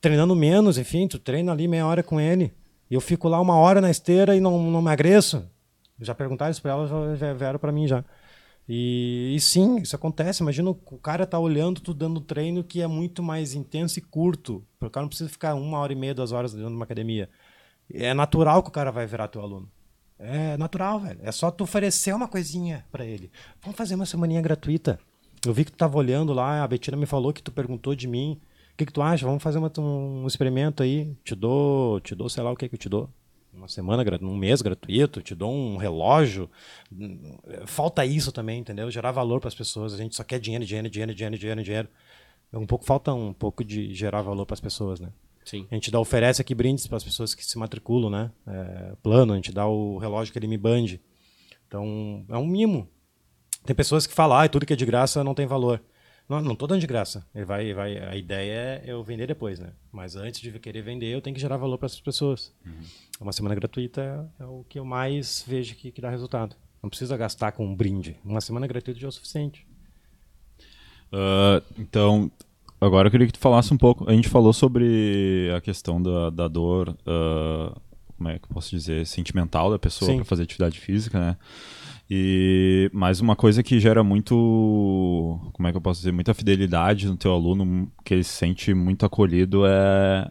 [0.00, 2.52] Treinando menos, enfim, tu treina ali meia hora com ele.
[2.90, 5.48] E eu fico lá uma hora na esteira e não, não emagreço.
[6.00, 8.04] Já perguntaram isso pra ela, já, vieram pra mim já.
[8.68, 10.42] E, e sim, isso acontece.
[10.42, 14.64] Imagina o cara tá olhando, tu dando treino que é muito mais intenso e curto.
[14.80, 17.28] O cara não precisa ficar uma hora e meia, duas horas dentro de uma academia.
[17.92, 19.68] É natural que o cara vai virar teu aluno.
[20.18, 21.18] É natural, velho.
[21.22, 23.30] É só tu oferecer uma coisinha pra ele.
[23.60, 24.98] Vamos fazer uma semaninha gratuita.
[25.44, 28.06] Eu vi que tu tava olhando lá, a Betina me falou que tu perguntou de
[28.06, 28.40] mim.
[28.72, 29.26] O que, que tu acha?
[29.26, 31.14] Vamos fazer uma- um experimento aí.
[31.24, 33.10] Te dou, te dou, sei lá o que que eu te dou.
[33.52, 36.50] Uma semana, um mês gratuito, te dou um relógio.
[37.66, 38.90] Falta isso também, entendeu?
[38.90, 39.92] Gerar valor para as pessoas.
[39.92, 41.88] A gente só quer dinheiro, dinheiro, dinheiro, dinheiro, dinheiro, dinheiro.
[42.52, 45.10] Um pouco falta um pouco de gerar valor para as pessoas, né?
[45.44, 45.66] Sim.
[45.70, 48.30] A gente dá, oferece aqui brindes para as pessoas que se matriculam, né?
[48.46, 51.00] É, plano, a gente dá o relógio que ele me bande.
[51.66, 52.88] Então, é um mimo.
[53.64, 55.82] Tem pessoas que falam, ah, tudo que é de graça não tem valor.
[56.28, 57.26] Não, não tô dando de graça.
[57.34, 59.70] Ele vai, vai, a ideia é eu vender depois, né?
[59.90, 62.52] Mas antes de querer vender, eu tenho que gerar valor para essas pessoas.
[63.20, 66.56] Uma semana gratuita é, o que eu mais vejo que, que dá resultado.
[66.82, 68.16] Não precisa gastar com um brinde.
[68.24, 69.66] Uma semana gratuita já é o suficiente.
[71.12, 72.30] Ah, então,
[72.80, 74.08] agora eu queria que tu falasse um pouco.
[74.08, 77.78] A gente falou sobre a questão da, da dor, ah,
[78.16, 81.36] como é que eu posso dizer, sentimental da pessoa para fazer atividade física, né?
[82.14, 87.06] E mais uma coisa que gera muito, como é que eu posso dizer, muita fidelidade
[87.06, 90.30] no teu aluno, que ele se sente muito acolhido é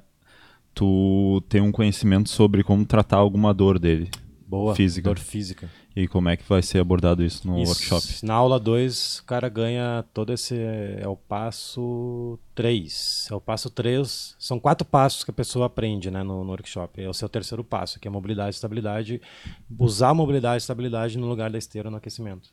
[0.75, 4.11] tu ter um conhecimento sobre como tratar alguma dor dele
[4.47, 4.75] Boa.
[4.75, 5.09] Física.
[5.09, 5.71] Dor física.
[5.93, 7.71] E como é que vai ser abordado isso no Isso.
[7.71, 8.25] workshop.
[8.25, 10.55] Na aula 2, o cara ganha todo esse.
[10.55, 13.27] É o passo 3.
[13.29, 14.35] É o passo 3.
[14.39, 17.01] São quatro passos que a pessoa aprende né, no, no workshop.
[17.01, 19.21] É o seu terceiro passo, que é mobilidade e estabilidade.
[19.77, 22.49] Usar a mobilidade e estabilidade no lugar da esteira no aquecimento.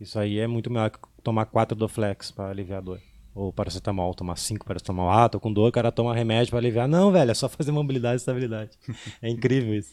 [0.00, 3.00] Isso aí é muito melhor que tomar quatro do flex para aliviar a dor.
[3.34, 5.10] Ou paracetamol, tomar cinco paracetamol.
[5.10, 6.86] Ah, tô com dor, o cara toma remédio para aliviar.
[6.86, 8.78] Não, velho, é só fazer mobilidade e estabilidade.
[9.20, 9.92] é incrível isso.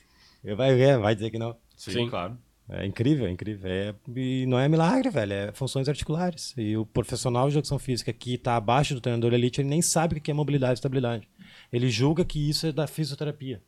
[0.56, 1.56] Vai ver, vai dizer que não.
[1.76, 2.10] Sim.
[2.10, 2.38] claro.
[2.70, 3.70] É incrível, é incrível.
[3.70, 5.34] É, e não é milagre, velho.
[5.34, 6.54] É funções articulares.
[6.58, 10.18] E o profissional de educação física que está abaixo do treinador elite, ele nem sabe
[10.18, 11.28] o que é mobilidade e estabilidade.
[11.72, 13.62] Ele julga que isso é da fisioterapia.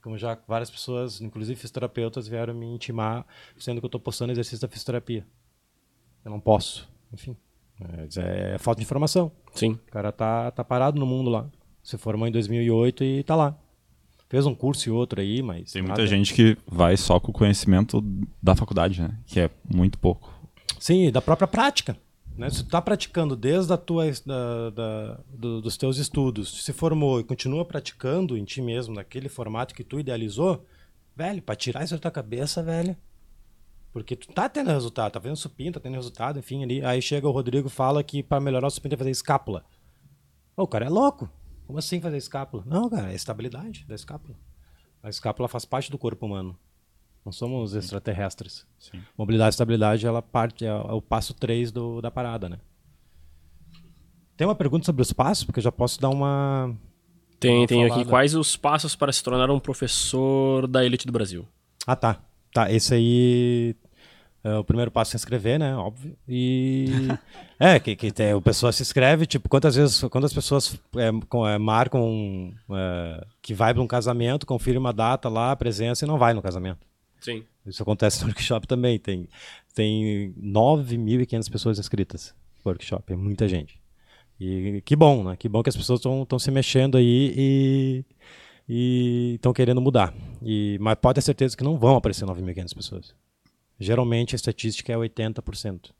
[0.00, 3.26] Como já várias pessoas, inclusive fisioterapeutas, vieram me intimar,
[3.58, 5.26] sendo que eu estou postando exercício da fisioterapia.
[6.24, 6.88] Eu não posso.
[7.12, 7.36] Enfim.
[8.16, 9.32] É, é falta de informação.
[9.52, 9.72] Sim.
[9.72, 11.50] O cara tá, tá parado no mundo lá.
[11.82, 13.58] Se formou em 2008 e tá lá.
[14.28, 15.72] Fez um curso e outro aí, mas.
[15.72, 16.06] Tem muita nada.
[16.06, 18.02] gente que vai só com o conhecimento
[18.42, 19.18] da faculdade, né?
[19.26, 20.32] Que é muito pouco.
[20.78, 21.96] Sim, da própria prática.
[22.36, 22.48] Né?
[22.50, 27.18] Se tu tá praticando desde a tua, da, da- do- dos teus estudos, se formou
[27.18, 30.64] e continua praticando em ti mesmo, naquele formato que tu idealizou,
[31.16, 32.96] velho, pra tirar isso da tua cabeça, velho.
[33.92, 36.84] Porque tu tá tendo resultado, tá vendo supino, tá tendo resultado, enfim, ali.
[36.84, 39.64] Aí chega o Rodrigo e fala que para melhorar o supino tem que fazer escápula.
[40.56, 41.28] Ô, o cara é louco.
[41.68, 42.62] Como assim fazer escápula?
[42.66, 44.34] Não, cara, é estabilidade da escápula.
[45.02, 46.58] A escápula faz parte do corpo humano.
[47.22, 48.66] Não somos extraterrestres.
[48.78, 49.02] Sim.
[49.18, 52.58] Mobilidade e estabilidade, ela parte, é o passo 3 do, da parada, né?
[54.34, 55.44] Tem uma pergunta sobre os passos?
[55.44, 56.74] Porque eu já posso dar uma.
[57.38, 58.08] Tem, Uma tem aqui falada.
[58.08, 61.46] quais os passos para se tornar um professor da elite do Brasil.
[61.86, 62.22] Ah, tá.
[62.50, 63.76] Tá, esse aí.
[64.44, 65.74] É, o primeiro passo é se inscrever, né?
[65.76, 66.16] Óbvio.
[66.28, 66.86] E.
[67.58, 70.00] é, que, que tem, o pessoa se inscreve, tipo, quantas vezes.
[70.04, 75.28] Quantas pessoas é, com- é, marcam é, que vai para um casamento, confirma uma data
[75.28, 76.86] lá, a presença e não vai no casamento.
[77.20, 77.42] Sim.
[77.66, 78.98] Isso acontece no workshop também.
[78.98, 79.28] Tem,
[79.74, 83.12] tem 9.500 pessoas inscritas no workshop.
[83.12, 83.80] É muita gente.
[84.40, 85.36] E que bom, né?
[85.36, 88.04] Que bom que as pessoas estão se mexendo aí
[88.68, 90.14] e estão querendo mudar.
[90.42, 93.14] E, mas pode ter certeza que não vão aparecer 9.500 pessoas.
[93.78, 95.90] Geralmente a estatística é 80%.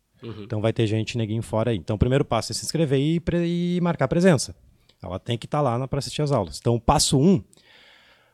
[0.42, 1.76] Então vai ter gente neguinho fora aí.
[1.76, 4.54] Então o primeiro passo é se inscrever e, pre- e marcar presença.
[5.00, 6.58] Ela tem que estar lá para assistir as aulas.
[6.58, 7.22] Então o passo 1.
[7.24, 7.38] Um,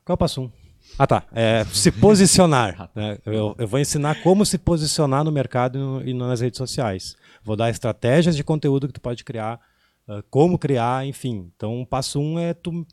[0.04, 0.44] qual é o passo 1?
[0.44, 0.50] Um?
[0.98, 1.26] Ah, tá.
[1.32, 2.90] É se posicionar.
[2.96, 3.18] né?
[3.26, 7.16] eu, eu vou ensinar como se posicionar no mercado e, no- e nas redes sociais.
[7.42, 9.60] Vou dar estratégias de conteúdo que tu pode criar,
[10.08, 11.50] ah, como criar, enfim.
[11.54, 12.86] Então, passo um é tu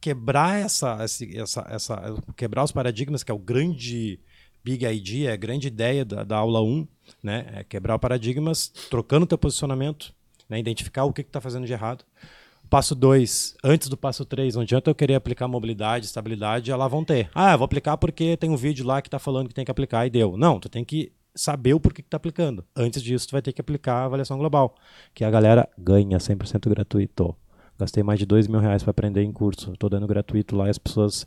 [0.00, 4.20] quebrar essa, esse- essa, essa, quebrar os paradigmas, que é o grande
[4.64, 6.88] big idea, é a grande ideia da, da aula 1,
[7.22, 7.46] né?
[7.54, 10.12] É quebrar paradigmas, trocando teu posicionamento,
[10.48, 10.58] né?
[10.58, 12.04] identificar o que está fazendo de errado.
[12.70, 17.04] Passo 2, antes do passo 3, não adianta eu querer aplicar mobilidade, estabilidade, lá vão
[17.04, 17.30] ter.
[17.34, 20.06] Ah, vou aplicar porque tem um vídeo lá que está falando que tem que aplicar
[20.06, 20.36] e deu.
[20.36, 22.64] Não, tu tem que saber o porquê que está aplicando.
[22.74, 24.74] Antes disso, tu vai ter que aplicar a avaliação global,
[25.12, 27.36] que a galera ganha 100% gratuito.
[27.78, 29.72] Gastei mais de dois mil reais para aprender em curso.
[29.72, 31.26] Estou dando gratuito lá e as pessoas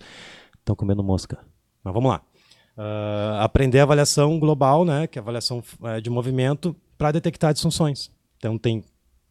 [0.57, 1.37] estão comendo mosca.
[1.83, 2.21] Mas vamos lá.
[2.77, 7.51] Ah, aprender a avaliação global, né, que é a avaliação eh, de movimento, para detectar
[7.51, 8.11] disfunções.
[8.37, 8.83] Então tem,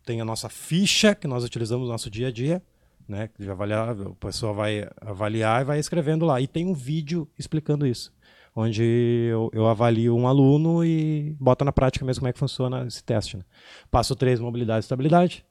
[0.04, 2.60] tem a nossa ficha que nós utilizamos no nosso dia a dia,
[3.08, 6.40] né, de avaliar, a pessoa vai avaliar e vai escrevendo lá.
[6.40, 8.12] E tem um vídeo explicando isso,
[8.54, 8.82] onde
[9.30, 13.04] eu, eu avalio um aluno e boto na prática mesmo como é que funciona esse
[13.04, 13.36] teste.
[13.36, 13.44] Né.
[13.92, 15.44] Passo 3, mobilidade e estabilidade.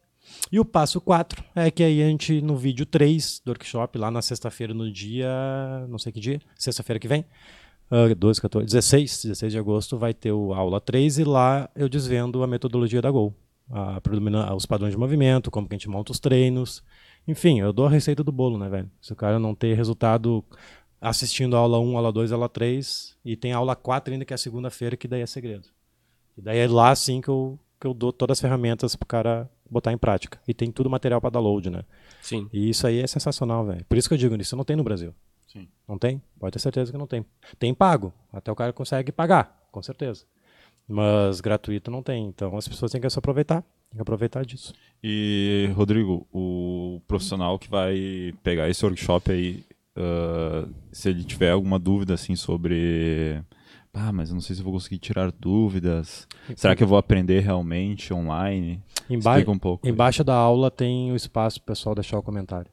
[0.51, 4.11] E o passo 4 é que aí a gente, no vídeo 3 do workshop, lá
[4.11, 5.29] na sexta-feira, no dia.
[5.87, 7.23] não sei que dia, sexta-feira que vem,
[7.91, 11.87] uh, 12, 14, 16, 16 de agosto, vai ter o aula 3 e lá eu
[11.89, 13.33] desvendo a metodologia da Gol.
[13.69, 16.83] A, predomina- os padrões de movimento, como que a gente monta os treinos.
[17.27, 18.91] Enfim, eu dou a receita do bolo, né, velho?
[19.01, 20.43] Se o cara não ter resultado
[21.01, 24.35] assistindo a aula 1, aula 2, aula 3, e tem aula 4 ainda, que é
[24.35, 25.67] a segunda-feira, que daí é segredo.
[26.37, 29.49] E daí é lá sim que eu, que eu dou todas as ferramentas pro cara
[29.69, 30.39] botar em prática.
[30.47, 31.83] E tem tudo material para download, né?
[32.21, 32.47] Sim.
[32.53, 33.83] E isso aí é sensacional, velho.
[33.85, 35.13] Por isso que eu digo, isso não tem no Brasil.
[35.55, 35.67] Sim.
[35.87, 36.21] Não tem?
[36.37, 37.25] Pode ter certeza que não tem.
[37.57, 38.13] Tem pago.
[38.33, 40.25] Até o cara consegue pagar, com certeza.
[40.87, 42.25] Mas gratuito não tem.
[42.27, 43.61] Então as pessoas têm que se aproveitar.
[43.89, 44.73] Tem que aproveitar disso.
[45.01, 49.63] E, Rodrigo, o profissional que vai pegar esse workshop aí,
[49.95, 53.41] ah, se ele tiver alguma dúvida assim sobre.
[53.93, 56.27] Ah, mas eu não sei se eu vou conseguir tirar dúvidas.
[56.57, 58.83] Será que eu vou aprender realmente online?
[59.09, 59.87] Emba Explica um pouco.
[59.87, 59.93] aí.
[59.93, 62.69] Embaixo da aula tem o espaço para o pessoal deixar o comentário.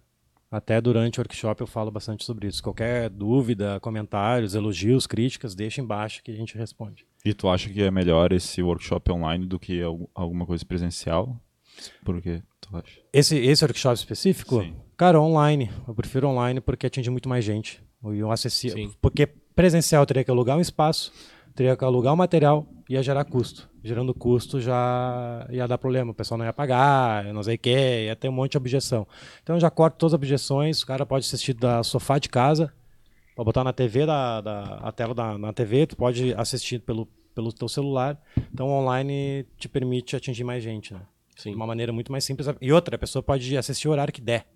[0.52, 2.62] Até durante o workshop eu falo bastante sobre isso.
[2.62, 7.06] Qualquer dúvida, comentários, elogios, críticas, deixa embaixo que a gente responde.
[7.24, 11.40] E tu acha que é melhor esse workshop online do que al- alguma coisa presencial?
[12.04, 13.00] Por que tu acha?
[13.12, 14.74] Esse, esse workshop específico, Sim.
[14.96, 15.70] cara, online.
[15.88, 17.82] Eu prefiro online porque atinge muito mais gente.
[18.12, 18.92] E acessi- Sim.
[19.00, 21.12] Porque presencial eu teria que alugar um espaço,
[21.54, 23.70] teria que alugar o material, ia gerar custo.
[23.82, 28.04] Gerando custo já ia dar problema, o pessoal não ia pagar, não sei o que,
[28.06, 29.06] ia ter um monte de objeção.
[29.42, 32.72] Então eu já corto todas as objeções, o cara pode assistir da sofá de casa,
[33.34, 37.06] pode botar na TV, da, da, a tela da, na TV, tu pode assistir pelo,
[37.34, 38.20] pelo teu celular.
[38.52, 41.00] Então online te permite atingir mais gente, né?
[41.36, 41.50] Sim.
[41.50, 42.46] De uma maneira muito mais simples.
[42.60, 44.46] E outra, a pessoa pode assistir o horário que der.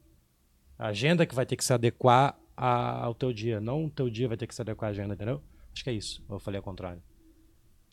[0.78, 3.60] A agenda que vai ter que se adequar ao teu dia.
[3.60, 5.42] Não o teu dia vai ter que se adequar à agenda, entendeu?
[5.76, 6.24] Acho que é isso.
[6.28, 7.02] Ou eu falei ao contrário.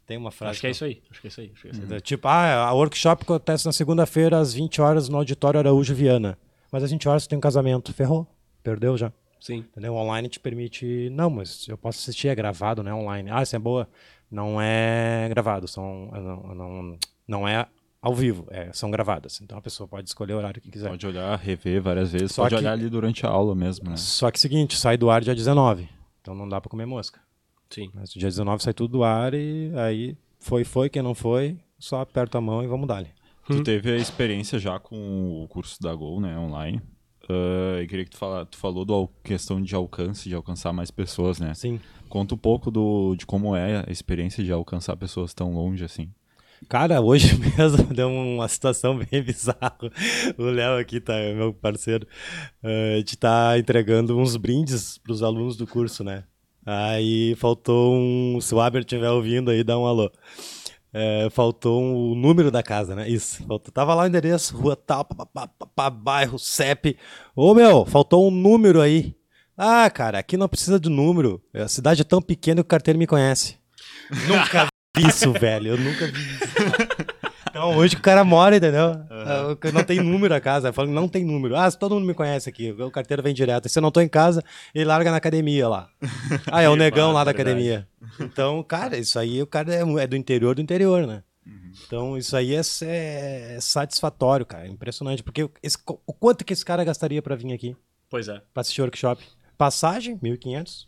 [0.08, 0.52] Tem uma frase.
[0.52, 1.02] Acho que é isso aí.
[1.12, 1.52] Acho que é isso aí.
[1.54, 2.02] Acho que é isso aí.
[2.02, 6.38] Tipo, ah, a workshop acontece na segunda-feira às 20 horas no auditório Araújo Viana.
[6.72, 7.94] Mas às 20 horas você tem um casamento.
[7.94, 8.26] Ferrou.
[8.64, 9.12] Perdeu já.
[9.40, 9.58] Sim.
[9.60, 9.94] Entendeu?
[9.96, 11.10] Online te permite.
[11.12, 12.94] Não, mas eu posso assistir, é gravado, né?
[12.94, 13.30] Online.
[13.32, 13.88] Ah, isso é boa.
[14.32, 16.10] Não é gravado, são.
[16.12, 17.68] Não, não, não é
[18.02, 19.40] ao vivo, é, são gravadas.
[19.42, 20.90] Então a pessoa pode escolher o horário que quiser.
[20.90, 22.32] Pode olhar, rever várias vezes.
[22.34, 23.96] Só pode que- olhar ali durante a aula mesmo, né?
[23.96, 25.88] Só que seguinte, sai do ar dia 19.
[26.22, 27.22] Então não dá pra comer mosca.
[27.74, 27.90] Sim.
[27.94, 32.02] Mas dia 19 sai tudo do ar e aí foi, foi, quem não foi, só
[32.02, 33.06] aperta a mão e vamos dar
[33.46, 36.82] Tu teve a experiência já com o curso da Gol, né, online.
[37.30, 40.92] Ah, eu queria que tu, fala, tu falou da questão de alcance, de alcançar mais
[40.92, 41.54] pessoas, né?
[41.54, 41.80] Sim.
[42.10, 46.10] Conta um pouco do, de como é a experiência de alcançar pessoas tão longe assim.
[46.70, 49.78] Cara, hoje mesmo deu uma situação bem bizarra.
[50.38, 52.08] O Léo aqui, tá, meu parceiro,
[52.64, 56.24] uh, a gente tá entregando uns brindes para os alunos do curso, né?
[56.66, 58.40] Aí faltou um.
[58.42, 60.12] Se o Aber estiver ouvindo aí, dá um alô.
[60.94, 63.10] É, faltou um, o número da casa, né?
[63.10, 63.44] Isso.
[63.46, 66.98] Faltou, tava lá o endereço, rua tal, pá, pá, pá, bairro, CEP.
[67.36, 69.16] Ô meu, faltou um número aí.
[69.58, 71.42] Ah, cara, aqui não precisa de número.
[71.54, 73.58] A cidade é tão pequena que o carteiro me conhece.
[74.28, 75.70] Nunca vi isso, velho.
[75.70, 76.44] Eu nunca vi isso.
[77.54, 78.88] Então, hoje o cara mora, entendeu?
[78.88, 79.72] Uhum.
[79.72, 80.70] Não tem número a casa.
[80.70, 81.56] Eu falo, não tem número.
[81.56, 82.72] Ah, todo mundo me conhece aqui.
[82.72, 83.70] O carteiro vem direto.
[83.70, 85.88] Se eu não tô em casa, ele larga na academia lá.
[86.52, 87.88] Ah, é o negão lá da academia.
[88.20, 91.22] Então, cara, isso aí o cara é, é do interior do interior, né?
[91.46, 91.72] Uhum.
[91.86, 94.68] Então, isso aí é, é, satisfatório, cara.
[94.68, 95.22] Impressionante.
[95.22, 97.78] Porque esse, o quanto que esse cara gastaria para vir aqui?
[98.10, 98.42] Pois é.
[98.52, 99.24] Pra assistir o workshop.
[99.56, 100.88] Passagem, 1.500.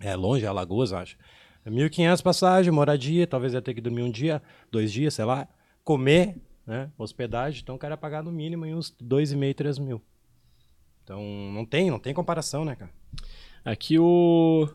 [0.00, 1.16] É longe, é Alagoas, acho.
[1.64, 5.46] 1.500 passagem, moradia, talvez ia ter que dormir um dia, dois dias, sei lá
[5.84, 10.02] comer, né, hospedagem, então o cara ia pagar no mínimo uns 2,5, 3 mil.
[11.02, 11.20] Então
[11.52, 12.90] não tem, não tem comparação, né, cara?
[13.64, 14.68] Aqui o.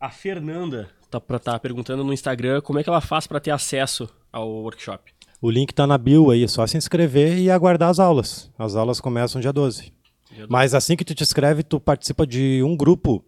[0.00, 4.08] A Fernanda tá, tá perguntando no Instagram como é que ela faz para ter acesso
[4.32, 5.12] ao workshop.
[5.40, 8.50] O link tá na bio aí, é só se inscrever e aguardar as aulas.
[8.58, 9.82] As aulas começam dia 12.
[9.82, 9.92] Dia
[10.38, 10.46] 12.
[10.48, 13.24] Mas assim que tu te inscreve, tu participa de um grupo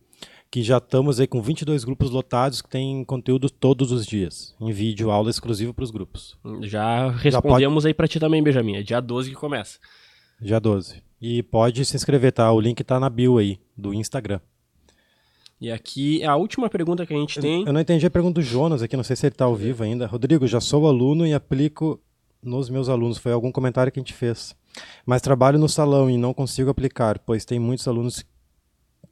[0.50, 4.72] que já estamos aí com 22 grupos lotados que tem conteúdo todos os dias, em
[4.72, 6.36] vídeo, aula exclusiva para os grupos.
[6.62, 7.86] Já respondemos já pode...
[7.86, 9.78] aí para ti também, Benjamin, é dia 12 que começa.
[10.40, 11.02] Dia 12.
[11.20, 12.50] E pode se inscrever, tá?
[12.50, 14.40] O link tá na bio aí, do Instagram.
[15.60, 17.64] E aqui a última pergunta que a gente tem.
[17.66, 19.84] Eu não entendi a pergunta do Jonas aqui, não sei se ele está ao vivo
[19.84, 20.06] ainda.
[20.06, 22.00] Rodrigo, já sou aluno e aplico
[22.42, 23.18] nos meus alunos.
[23.18, 24.56] Foi algum comentário que a gente fez.
[25.04, 28.24] Mas trabalho no salão e não consigo aplicar, pois tem muitos alunos.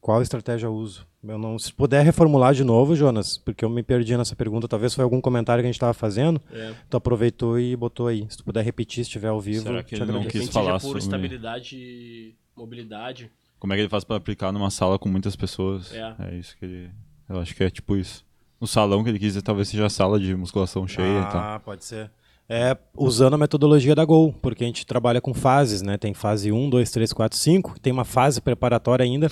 [0.00, 1.06] Qual estratégia uso?
[1.22, 4.68] Eu não, se puder reformular de novo, Jonas, porque eu me perdi nessa pergunta.
[4.68, 6.40] Talvez foi algum comentário que a gente estava fazendo.
[6.52, 6.72] É.
[6.88, 8.24] Tu aproveitou e botou aí.
[8.30, 9.64] Se tu puder repetir, se estiver ao vivo.
[9.64, 10.98] Será que ele não quis falar por sobre...
[11.00, 13.30] estabilidade e mobilidade.
[13.58, 15.92] Como é que ele faz para aplicar numa sala com muitas pessoas?
[15.92, 16.14] É.
[16.20, 16.90] é isso que ele.
[17.28, 18.24] Eu acho que é tipo isso.
[18.61, 21.22] No salão que ele quis, talvez seja a sala de musculação cheia.
[21.24, 21.61] Ah, então.
[21.64, 22.11] pode ser.
[22.48, 25.98] É usando a metodologia da Gol, porque a gente trabalha com fases, né?
[25.98, 29.28] Tem fase 1, 2, 3, 4, 5, tem uma fase preparatória ainda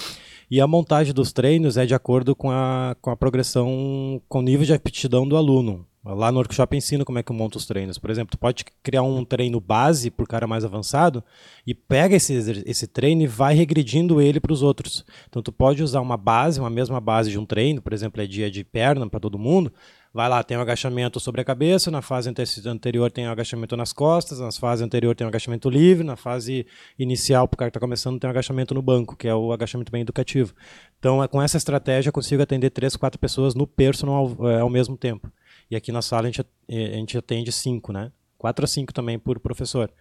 [0.50, 4.42] e a montagem dos treinos é de acordo com a, com a progressão, com o
[4.42, 5.86] nível de aptidão do aluno.
[6.04, 7.98] Lá no workshop ensino como é que eu monto os treinos.
[7.98, 11.22] Por exemplo, tu pode criar um treino base para o cara mais avançado
[11.66, 15.04] e pega esse, esse treino e vai regredindo ele para os outros.
[15.28, 18.26] Então tu pode usar uma base, uma mesma base de um treino, por exemplo, é
[18.26, 19.72] dia de perna para todo mundo,
[20.16, 22.32] Vai lá, tem o um agachamento sobre a cabeça, na fase
[22.64, 26.02] anterior tem o um agachamento nas costas, na fase anterior tem o um agachamento livre,
[26.02, 26.66] na fase
[26.98, 29.52] inicial, para o cara que está começando, tem o agachamento no banco, que é o
[29.52, 30.54] agachamento bem educativo.
[30.98, 34.60] Então, é, com essa estratégia, eu consigo atender três, quatro pessoas no personal ao, é,
[34.60, 35.30] ao mesmo tempo.
[35.70, 38.10] E aqui na sala a gente, a gente atende cinco, né?
[38.38, 39.92] Quatro a cinco também por professor,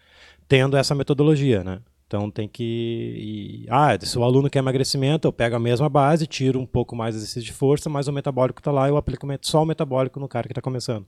[0.47, 1.81] tendo essa metodologia, né?
[2.15, 2.63] Então tem que.
[2.63, 6.95] E, ah, se o aluno quer emagrecimento, eu pego a mesma base, tiro um pouco
[6.95, 10.27] mais exercício de força, mas o metabólico está lá, eu aplico só o metabólico no
[10.27, 11.05] cara que está começando.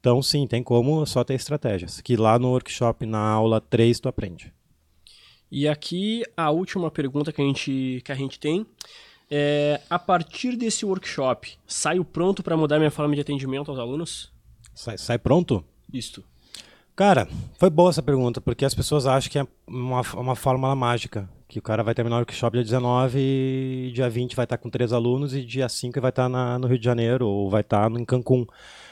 [0.00, 2.00] Então, sim, tem como só ter estratégias.
[2.00, 4.54] Que lá no workshop, na aula 3, tu aprende.
[5.50, 8.64] E aqui a última pergunta que a gente, que a gente tem
[9.30, 14.32] é: a partir desse workshop, saio pronto para mudar minha forma de atendimento aos alunos?
[14.74, 15.62] Sai, sai pronto?
[15.92, 16.24] Isto.
[16.98, 21.30] Cara, foi boa essa pergunta, porque as pessoas acham que é uma, uma fórmula mágica.
[21.46, 24.68] Que o cara vai terminar o workshop dia 19 e dia 20 vai estar com
[24.68, 27.88] três alunos e dia 5 vai estar na, no Rio de Janeiro ou vai estar
[27.92, 28.44] em Cancún.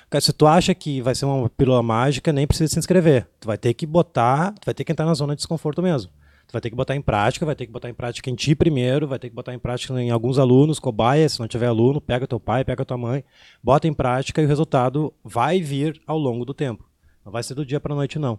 [0.09, 3.27] Cara, se tu acha que vai ser uma pílula mágica, nem precisa se inscrever.
[3.41, 6.09] Tu vai ter que botar, tu vai ter que entrar na zona de desconforto mesmo.
[6.47, 8.55] Tu vai ter que botar em prática, vai ter que botar em prática em ti
[8.55, 12.01] primeiro, vai ter que botar em prática em alguns alunos, cobaia, se não tiver aluno,
[12.01, 13.25] pega teu pai, pega tua mãe,
[13.61, 16.86] bota em prática e o resultado vai vir ao longo do tempo.
[17.27, 18.39] Não vai ser do dia para a noite, não.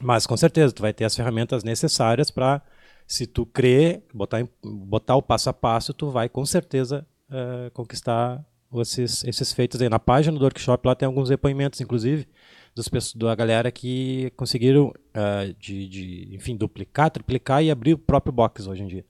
[0.00, 2.62] Mas com certeza, tu vai ter as ferramentas necessárias para,
[3.06, 8.42] se tu crer, botar, botar o passo a passo, tu vai com certeza uh, conquistar
[8.76, 9.90] esses, esses feitos aí.
[9.90, 12.26] Na página do workshop lá tem alguns depoimentos, inclusive,
[12.74, 18.32] dos, da galera que conseguiram uh, de, de, enfim, duplicar, triplicar e abrir o próprio
[18.32, 19.04] box hoje em dia,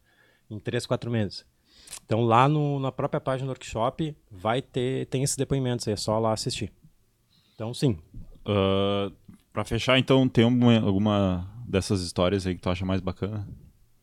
[0.50, 1.46] em 3, 4 meses.
[2.05, 5.97] Então lá no, na própria página do workshop vai ter, tem esses depoimentos aí, é
[5.97, 6.72] só lá assistir.
[7.55, 7.97] Então sim,
[8.47, 9.12] Uh,
[9.53, 13.47] pra fechar, então, tem uma, alguma dessas histórias aí que tu acha mais bacana?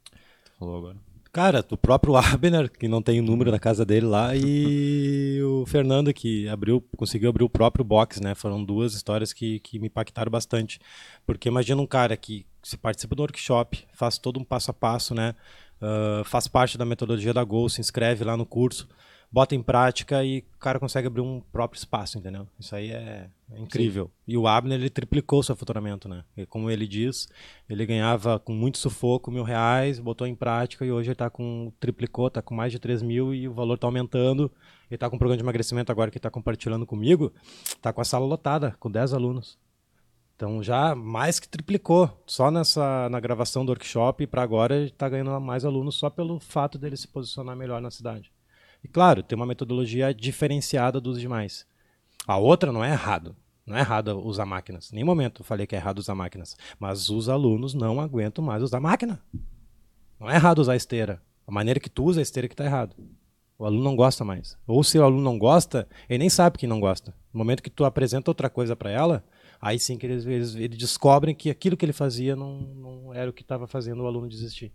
[0.03, 0.97] Tu falou agora.
[1.31, 5.65] Cara, o próprio Abner, que não tem o número da casa dele lá, e o
[5.65, 8.35] Fernando, que abriu, conseguiu abrir o próprio box, né?
[8.35, 10.79] Foram duas histórias que, que me impactaram bastante.
[11.25, 15.15] Porque imagina um cara que se participa do workshop, faz todo um passo a passo,
[15.15, 15.33] né?
[15.81, 18.87] Uh, faz parte da metodologia da Gol, se inscreve lá no curso
[19.31, 22.45] bota em prática e o cara consegue abrir um próprio espaço, entendeu?
[22.59, 24.05] Isso aí é, é incrível.
[24.05, 24.11] Sim.
[24.27, 26.25] E o Abner, ele triplicou seu faturamento, né?
[26.35, 27.29] E como ele diz,
[27.69, 31.71] ele ganhava com muito sufoco mil reais, botou em prática e hoje ele está com,
[31.79, 34.51] triplicou, está com mais de 3 mil e o valor está aumentando.
[34.89, 37.31] Ele está com um programa de emagrecimento agora que está compartilhando comigo,
[37.65, 39.57] está com a sala lotada, com 10 alunos.
[40.35, 45.07] Então já mais que triplicou só nessa na gravação do workshop para agora ele está
[45.07, 48.31] ganhando mais alunos só pelo fato dele se posicionar melhor na cidade.
[48.83, 51.65] E claro, tem uma metodologia diferenciada dos demais.
[52.27, 53.35] A outra não é errado.
[53.65, 54.91] Não é errado usar máquinas.
[54.91, 56.57] Em nenhum momento eu falei que é errado usar máquinas.
[56.79, 59.21] Mas os alunos não aguentam mais usar máquina.
[60.19, 61.21] Não é errado usar esteira.
[61.47, 62.95] A maneira que tu usa a esteira que está errado.
[63.57, 64.57] O aluno não gosta mais.
[64.65, 67.13] Ou se o aluno não gosta, ele nem sabe que não gosta.
[67.31, 69.23] No momento que tu apresenta outra coisa para ela,
[69.61, 73.29] aí sim que eles, eles, eles, descobrem que aquilo que ele fazia não, não era
[73.29, 74.73] o que estava fazendo o aluno desistir.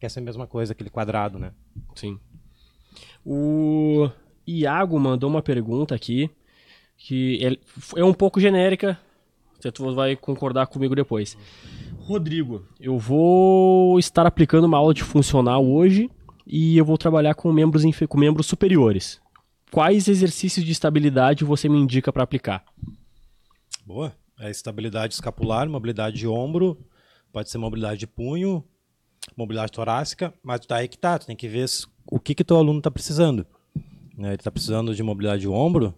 [0.00, 1.52] Que essa é a mesma coisa, aquele quadrado, né?
[1.94, 2.18] Sim.
[3.24, 4.08] O
[4.46, 6.30] Iago mandou uma pergunta aqui
[6.96, 7.58] que
[7.96, 8.98] é um pouco genérica.
[9.60, 11.36] Você vai concordar comigo depois.
[11.98, 16.10] Rodrigo, eu vou estar aplicando uma aula de funcional hoje
[16.46, 19.20] e eu vou trabalhar com membros, com membros superiores.
[19.70, 22.64] Quais exercícios de estabilidade você me indica para aplicar?
[23.84, 24.14] Boa.
[24.40, 26.78] É estabilidade escapular, mobilidade de ombro,
[27.32, 28.64] pode ser mobilidade de punho,
[29.36, 31.66] mobilidade torácica, mas daí que tá, tu tem que ver
[32.10, 33.46] o que que teu aluno está precisando.
[34.16, 34.28] Né?
[34.28, 35.94] Ele está precisando de mobilidade de ombro,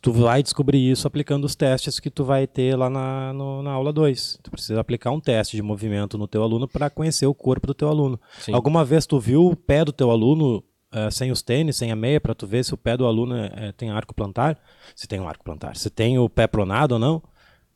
[0.00, 3.72] tu vai descobrir isso aplicando os testes que tu vai ter lá na, no, na
[3.72, 4.40] aula 2.
[4.42, 7.74] Tu precisa aplicar um teste de movimento no teu aluno para conhecer o corpo do
[7.74, 8.20] teu aluno.
[8.38, 8.54] Sim.
[8.54, 10.62] Alguma vez tu viu o pé do teu aluno
[10.92, 13.36] uh, sem os tênis, sem a meia, para tu ver se o pé do aluno
[13.36, 14.58] é, tem arco plantar?
[14.94, 15.76] Se tem um arco plantar.
[15.76, 17.22] Se tem o pé pronado ou não?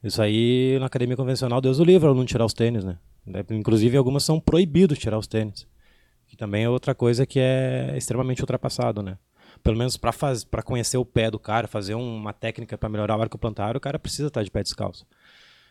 [0.03, 2.99] Isso aí na academia convencional, Deus o livre, o aluno tirar os tênis, né?
[3.51, 5.67] Inclusive algumas são proibidos tirar os tênis.
[6.27, 9.19] Que também é outra coisa que é extremamente ultrapassado, né?
[9.63, 13.39] Pelo menos para conhecer o pé do cara, fazer uma técnica para melhorar o arco
[13.39, 15.07] plantar, o cara precisa estar de pé descalço.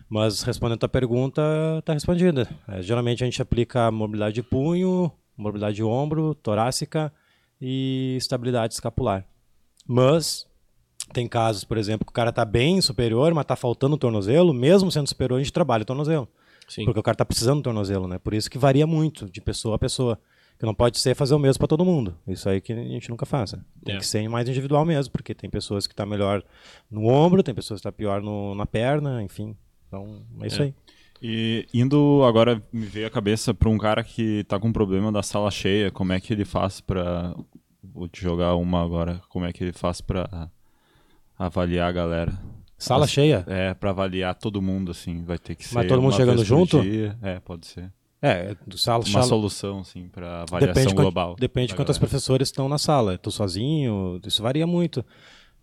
[0.07, 1.41] Mas respondendo a tua pergunta,
[1.79, 2.47] está respondida.
[2.67, 7.11] É, geralmente a gente aplica mobilidade de punho, mobilidade de ombro, torácica
[7.59, 9.25] e estabilidade escapular.
[9.87, 10.45] Mas
[11.13, 14.53] tem casos, por exemplo, que o cara está bem superior, mas está faltando o tornozelo,
[14.53, 16.27] mesmo sendo superior, a gente trabalha o tornozelo.
[16.71, 16.85] Sim.
[16.85, 18.17] Porque o cara está precisando do tornozelo, né?
[18.17, 20.17] Por isso que varia muito de pessoa a pessoa.
[20.57, 22.15] Que não pode ser fazer o mesmo para todo mundo.
[22.27, 23.53] Isso aí que a gente nunca faz.
[23.53, 23.59] Né?
[23.83, 23.97] Tem é.
[23.97, 26.43] que ser mais individual mesmo, porque tem pessoas que estão tá melhor
[26.89, 29.55] no ombro, tem pessoas que estão tá pior no, na perna, enfim.
[29.87, 30.65] Então, é isso é.
[30.65, 30.75] aí.
[31.21, 35.11] E indo agora, me veio a cabeça para um cara que está com um problema
[35.11, 37.35] da sala cheia, como é que ele faz para.
[37.83, 39.19] Vou te jogar uma agora.
[39.27, 40.49] Como é que ele faz para
[41.37, 42.39] avaliar a galera?
[42.81, 43.45] Sala cheia?
[43.47, 45.75] É, para avaliar todo mundo, assim, vai ter que ser.
[45.75, 46.81] Mas todo mundo chegando junto?
[46.81, 47.17] Dia.
[47.21, 47.91] É, pode ser.
[48.21, 49.25] É, sala, uma sala...
[49.25, 51.35] solução assim para avaliação depende global.
[51.39, 53.17] depende de quantos professores estão na sala.
[53.17, 55.03] Tu sozinho, isso varia muito.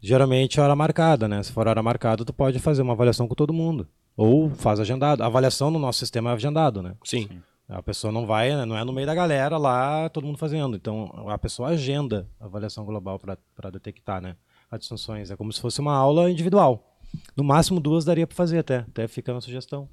[0.01, 1.41] Geralmente é hora marcada, né?
[1.43, 5.23] Se for hora marcada, tu pode fazer uma avaliação com todo mundo ou faz agendado.
[5.23, 6.95] A avaliação no nosso sistema é agendado, né?
[7.05, 7.29] Sim.
[7.69, 8.65] A pessoa não vai, né?
[8.65, 10.75] não é no meio da galera lá, todo mundo fazendo.
[10.75, 14.37] Então a pessoa agenda a avaliação global para detectar, né?
[14.71, 15.31] As disfunções.
[15.31, 16.98] É como se fosse uma aula individual.
[17.37, 19.89] No máximo duas daria para fazer até, até fica na sugestão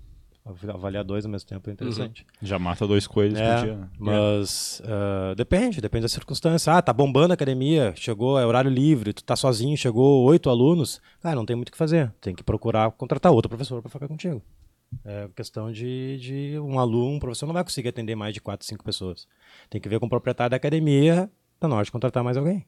[0.70, 2.22] avaliar dois ao mesmo tempo é interessante.
[2.22, 2.48] Uhum.
[2.48, 3.76] Já mata dois coelhos é, por dia.
[3.76, 3.90] Né?
[3.98, 6.74] Mas uh, depende, depende da circunstância.
[6.74, 11.02] Ah, tá bombando a academia, chegou, é horário livre, tu tá sozinho, chegou oito alunos.
[11.22, 12.14] Cara, não tem muito o que fazer.
[12.22, 14.42] Tem que procurar contratar outro professor para ficar contigo.
[15.04, 18.68] É questão de, de um aluno, um professor não vai conseguir atender mais de quatro,
[18.68, 19.28] cinco pessoas.
[19.68, 22.66] Tem que ver com o proprietário da academia, tá na hora de contratar mais alguém.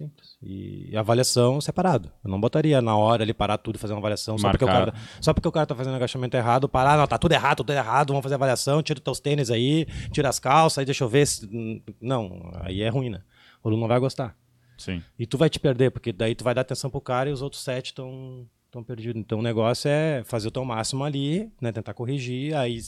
[0.00, 0.38] Simples.
[0.42, 2.10] E avaliação separado.
[2.24, 4.66] Eu não botaria na hora ali parar tudo e fazer uma avaliação só porque, o
[4.66, 7.70] cara, só porque o cara tá fazendo agachamento errado, parar, não, tá tudo errado, tudo
[7.70, 11.08] errado, vamos fazer avaliação, tira os teus tênis aí, tira as calças, aí deixa eu
[11.08, 11.82] ver se...
[12.00, 13.20] Não, aí é ruim, né?
[13.62, 14.34] O aluno não vai gostar.
[14.78, 15.02] Sim.
[15.18, 17.42] E tu vai te perder, porque daí tu vai dar atenção pro cara e os
[17.42, 19.20] outros sete estão estão perdidos.
[19.20, 22.80] Então o negócio é fazer o teu máximo ali, né, tentar corrigir, aí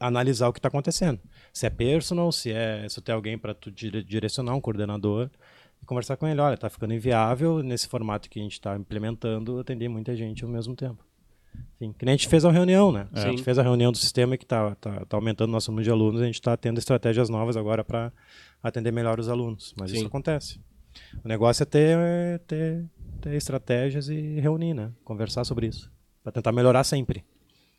[0.00, 1.20] analisar o que está acontecendo.
[1.52, 5.30] Se é personal, se é se tem alguém para tu direcionar um coordenador,
[5.82, 9.58] e conversar com ele, olha, está ficando inviável nesse formato que a gente está implementando
[9.58, 11.04] atender muita gente ao mesmo tempo.
[11.76, 13.08] Enfim, que nem a gente fez a reunião, né?
[13.12, 15.84] A gente fez a reunião do sistema que está tá, tá aumentando o nosso número
[15.84, 18.12] de alunos, a gente está tendo estratégias novas agora para
[18.62, 19.74] atender melhor os alunos.
[19.78, 19.98] Mas Sim.
[19.98, 20.60] isso acontece.
[21.24, 21.98] O negócio é ter,
[22.46, 22.84] ter,
[23.20, 24.90] ter estratégias e reunir, né?
[25.04, 25.90] Conversar sobre isso.
[26.22, 27.24] Para tentar melhorar sempre.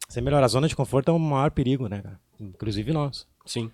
[0.07, 0.45] Sem melhorar.
[0.45, 2.19] A zona de conforto é o maior perigo, né, cara?
[2.39, 3.27] Inclusive nós.
[3.45, 3.69] Sim.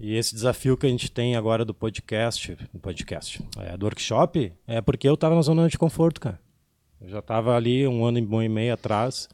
[0.00, 4.52] E esse desafio que a gente tem agora do podcast, do podcast, é, do workshop,
[4.66, 6.38] é porque eu estava na zona de conforto, cara.
[7.00, 9.28] Eu já estava ali um ano e meio atrás,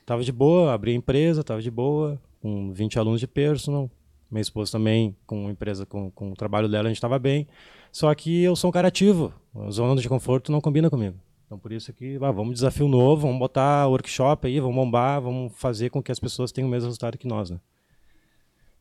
[0.00, 3.90] estava de boa, abri a empresa, estava de boa, com 20 alunos de personal,
[4.30, 7.48] minha esposa também, com a empresa, com, com o trabalho dela, a gente estava bem.
[7.90, 9.32] Só que eu sou um cara ativo.
[9.54, 11.16] A zona de conforto não combina comigo.
[11.46, 15.52] Então por isso que ah, vamos desafio novo, vamos botar workshop aí, vamos bombar, vamos
[15.56, 17.60] fazer com que as pessoas tenham o mesmo resultado que nós, né?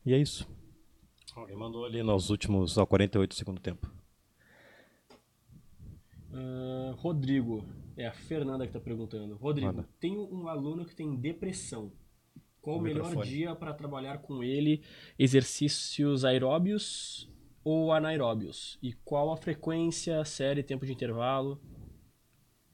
[0.05, 0.47] E é isso.
[1.36, 3.91] Alguém mandou ali nos últimos ao 48 do segundo tempo.
[6.31, 7.65] Uh, Rodrigo,
[7.95, 9.36] é a Fernanda que está perguntando.
[9.36, 9.88] Rodrigo, Manda.
[9.99, 11.91] tenho um aluno que tem depressão.
[12.61, 13.29] Qual o O melhor microfone.
[13.29, 14.84] dia para trabalhar com ele?
[15.19, 17.29] Exercícios aeróbios
[17.63, 18.79] ou anaeróbios?
[18.81, 21.61] E qual a frequência, série, tempo de intervalo?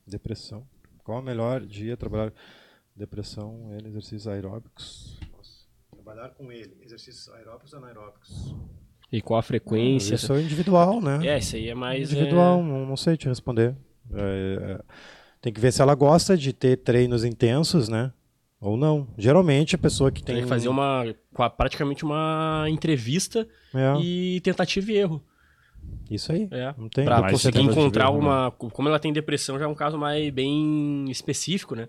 [0.06, 0.68] Depressão.
[1.04, 2.34] Qual o melhor dia trabalhar
[2.96, 5.19] depressão, ele, exercícios aeróbicos?
[6.10, 8.56] Trabalhar com ele, exercícios aeróbicos ou anaeróbicos?
[9.12, 10.16] E qual a frequência?
[10.16, 11.20] Isso é individual, né?
[11.28, 12.12] É, isso aí é mais.
[12.12, 13.76] individual, é, não, não sei te responder.
[14.12, 14.80] É, é,
[15.40, 18.12] tem que ver se ela gosta de ter treinos intensos, né?
[18.60, 19.08] Ou não.
[19.20, 20.36] Geralmente a pessoa que tem.
[20.36, 21.04] Tem que fazer uma.
[21.56, 25.24] praticamente uma entrevista É, e tentativa e erro.
[26.10, 26.48] Isso aí.
[26.50, 26.74] É.
[26.76, 28.20] Não tem pra conseguir encontrar erro, né?
[28.20, 28.52] uma.
[28.52, 31.88] Como ela tem depressão, já é um caso mais bem específico, né?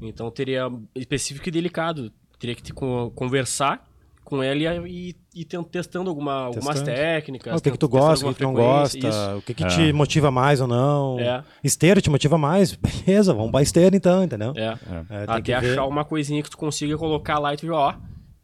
[0.00, 2.10] Então teria específico e delicado.
[2.46, 2.72] Teria que
[3.14, 3.86] conversar
[4.22, 6.96] com ela e, e testando alguma, algumas Testando.
[6.96, 7.52] técnicas.
[7.52, 9.36] Ah, o que, que tu gosta, o que, que tu não gosta, isso.
[9.36, 9.66] o que, que É.
[9.68, 11.18] te motiva mais ou não.
[11.20, 11.44] É.
[11.62, 12.72] Esteira te motiva mais?
[13.06, 14.52] Beleza, vamos pra esteira então, entendeu?
[14.56, 14.78] É.
[15.10, 15.72] É, Até ver.
[15.72, 17.94] achar uma coisinha que tu consiga colocar lá e tu já, ó.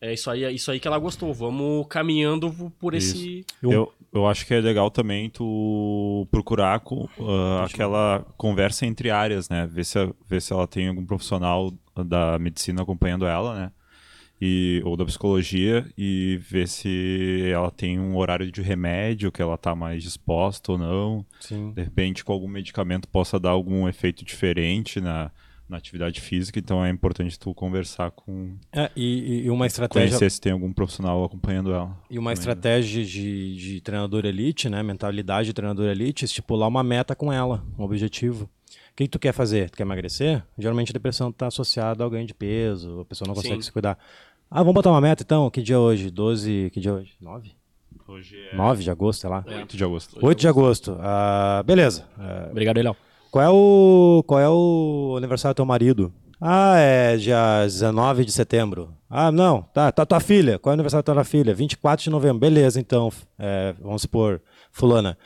[0.02, 1.32] É isso aí, é isso aí que ela gostou.
[1.34, 3.44] Vamos caminhando por esse.
[3.62, 9.48] Eu- Eu, acho que é legal também tu procurar com, ah, aquela conversa entre áreas,
[9.48, 9.68] né?
[9.70, 9.98] Ver se,
[10.28, 11.70] ver se ela tem algum profissional
[12.06, 13.70] da medicina acompanhando ela, né?
[14.40, 19.58] E, ou da psicologia e ver se ela tem um horário de remédio, que ela
[19.58, 21.26] tá mais disposta ou não.
[21.40, 21.72] Sim.
[21.72, 25.30] De repente, com algum medicamento possa dar algum efeito diferente na,
[25.70, 26.58] na atividade física.
[26.58, 28.56] Então é importante tu conversar com.
[28.72, 31.96] É, e, e uma estratégia Conhecer se tem algum profissional acompanhando ela.
[32.10, 32.32] E uma também, né?
[32.32, 34.82] estratégia de, de treinador elite, né?
[34.82, 38.50] Mentalidade de treinador elite, estipular uma meta com ela, um objetivo.
[38.90, 39.70] O que, que tu quer fazer?
[39.70, 40.42] Tu quer emagrecer?
[40.58, 43.62] Geralmente a depressão está associada ao ganho de peso, a pessoa não consegue Sim.
[43.62, 43.96] se cuidar.
[44.50, 45.48] Ah, vamos botar uma meta então?
[45.48, 46.10] Que dia é hoje?
[46.10, 46.70] 12.
[46.72, 47.12] Que dia é hoje?
[47.20, 47.52] 9?
[48.08, 49.44] Hoje é 9 de agosto, sei lá.
[49.46, 50.18] 8 de agosto.
[50.20, 50.96] 8 de agosto.
[50.98, 52.04] Ah, beleza.
[52.18, 52.96] Ah, Obrigado, Eléo.
[53.30, 56.12] qual, é o, qual é o aniversário do teu marido?
[56.40, 58.92] Ah, é dia 19 de setembro.
[59.08, 60.58] Ah, não, tá, tá tua filha.
[60.58, 61.54] Qual é o aniversário da tua filha?
[61.54, 62.40] 24 de novembro.
[62.40, 64.42] Beleza, então, é, vamos supor,
[64.72, 65.16] fulana.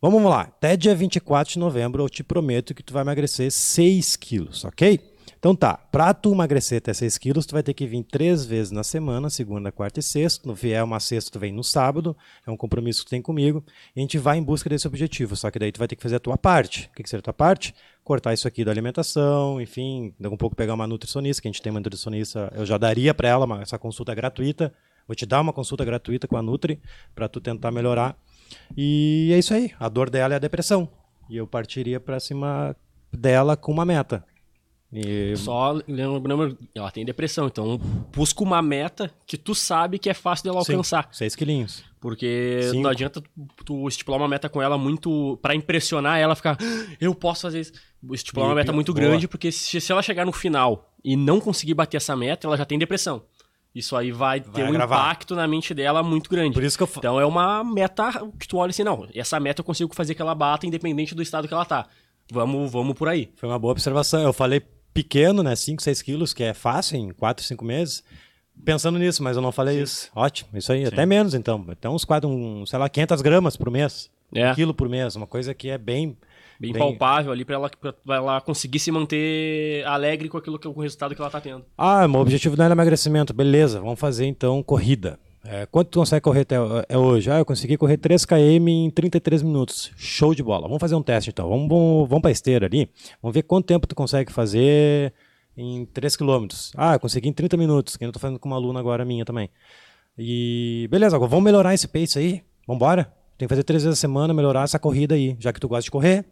[0.00, 4.16] Vamos lá, até dia 24 de novembro eu te prometo que tu vai emagrecer 6
[4.16, 4.98] quilos, ok?
[5.40, 8.70] Então tá, pra tu emagrecer até 6 quilos, tu vai ter que vir três vezes
[8.70, 10.46] na semana, segunda, quarta e sexta.
[10.46, 12.14] No vier uma sexta, tu vem no sábado,
[12.46, 13.64] é um compromisso que tu tem comigo.
[13.96, 16.02] E a gente vai em busca desse objetivo, só que daí tu vai ter que
[16.02, 16.90] fazer a tua parte.
[16.92, 17.74] O que, que seria a tua parte?
[18.04, 21.62] Cortar isso aqui da alimentação, enfim, daqui um pouco pegar uma nutricionista, que a gente
[21.62, 24.70] tem uma nutricionista, eu já daria para ela uma- essa consulta gratuita.
[25.08, 26.78] Vou te dar uma consulta gratuita com a Nutri
[27.14, 28.14] para tu tentar melhorar.
[28.76, 29.72] E é isso aí.
[29.80, 30.86] A dor dela é a depressão.
[31.30, 32.76] E eu partiria para cima
[33.10, 34.22] dela com uma meta.
[34.92, 37.78] E Só lembrando, ela tem depressão, então
[38.12, 41.08] busca uma meta que tu sabe que é fácil dela Sim, alcançar.
[41.12, 41.84] seis quilinhos.
[42.00, 42.82] Porque Cinco.
[42.82, 45.38] não adianta tu, tu estipular uma meta com ela muito.
[45.42, 46.56] pra impressionar ela, ficar.
[46.60, 47.72] "Ah, Eu posso fazer isso.
[48.12, 49.06] Estipular E uma meta muito boa.
[49.06, 52.56] grande, porque se, se ela chegar no final e não conseguir bater essa meta, ela
[52.56, 53.22] já tem depressão.
[53.72, 56.54] Isso aí vai, ter um impacto na mente dela muito grande.
[56.54, 58.10] Por isso que eu Então é uma meta
[58.40, 61.22] que tu olha assim, não, essa meta eu consigo fazer que ela bata independente do
[61.22, 61.86] estado que ela tá.
[62.32, 63.30] Vamos, vamos por aí.
[63.36, 64.22] Foi uma boa observação.
[64.22, 64.60] Eu falei
[64.92, 65.54] pequeno, né?
[65.54, 68.02] 5, 6 quilos, que é fácil em 4, 5 meses.
[68.64, 70.10] Pensando nisso, mas eu não falei isso.
[70.14, 70.84] Ótimo, isso aí.
[70.84, 71.64] Até menos, então.
[71.68, 74.10] Até uns quatro, um, sei lá, 500 gramas por mês.
[74.34, 74.50] É.
[74.50, 75.16] Um quilo por mês.
[75.16, 76.16] Uma coisa que é bem...
[76.58, 80.78] Bem, palpável ali pra ela, pra ela conseguir se manter alegre com aquilo que com
[80.78, 81.64] o resultado que ela tá tendo.
[81.76, 83.32] Ah, meu objetivo não é emagrecimento.
[83.32, 85.18] Beleza, vamos fazer então corrida.
[85.42, 86.56] É, quanto tu consegue correr até
[86.88, 87.30] é hoje?
[87.30, 89.90] Ah, eu consegui correr 3 km em 33 minutos.
[89.96, 90.62] Show de bola.
[90.62, 91.48] Vamos fazer um teste então.
[91.48, 92.90] Vamos, vamos, vamos pra esteira ali.
[93.22, 95.14] Vamos ver quanto tempo tu consegue fazer
[95.56, 96.46] em 3 km.
[96.76, 99.24] Ah, eu consegui em 30 minutos, que eu tô fazendo com uma aluna agora minha
[99.24, 99.48] também.
[100.18, 102.42] E beleza, agora vamos melhorar esse pace aí.
[102.66, 103.04] Vambora.
[103.38, 105.84] Tem que fazer três vezes a semana, melhorar essa corrida aí, já que tu gosta
[105.84, 106.26] de correr.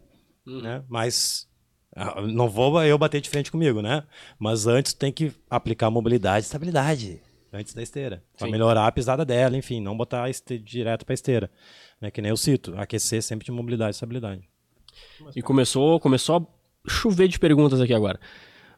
[0.45, 0.83] Né?
[0.87, 1.47] Mas
[1.95, 4.03] ah, não vou eu bater de frente comigo, né?
[4.37, 8.23] Mas antes tem que aplicar mobilidade e estabilidade antes da esteira.
[8.37, 10.29] Para melhorar a pisada dela, enfim, não botar
[10.63, 11.49] direto para esteira.
[11.99, 12.11] Né?
[12.11, 14.49] Que nem eu cito, aquecer sempre de mobilidade e estabilidade.
[15.35, 18.19] E começou, começou a chover de perguntas aqui agora.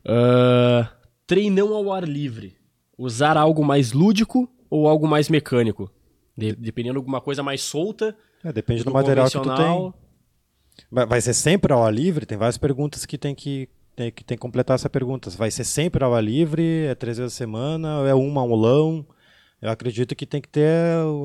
[0.06, 0.92] Ah,
[1.28, 2.56] treinão ao ar livre.
[2.98, 5.92] Usar algo mais lúdico ou algo mais mecânico?
[6.38, 8.16] De- dependendo de alguma coisa mais solta.
[8.44, 9.94] É, depende do, do material que tu tem.
[10.90, 12.26] Vai ser sempre ao ar livre?
[12.26, 13.70] Tem várias perguntas que tem que,
[14.02, 15.30] tem que tem que completar essa pergunta.
[15.32, 16.86] Vai ser sempre ao ar livre?
[16.86, 18.00] É três vezes a semana?
[18.00, 19.06] Ou é uma aulão?
[19.62, 20.70] Eu acredito que tem que ter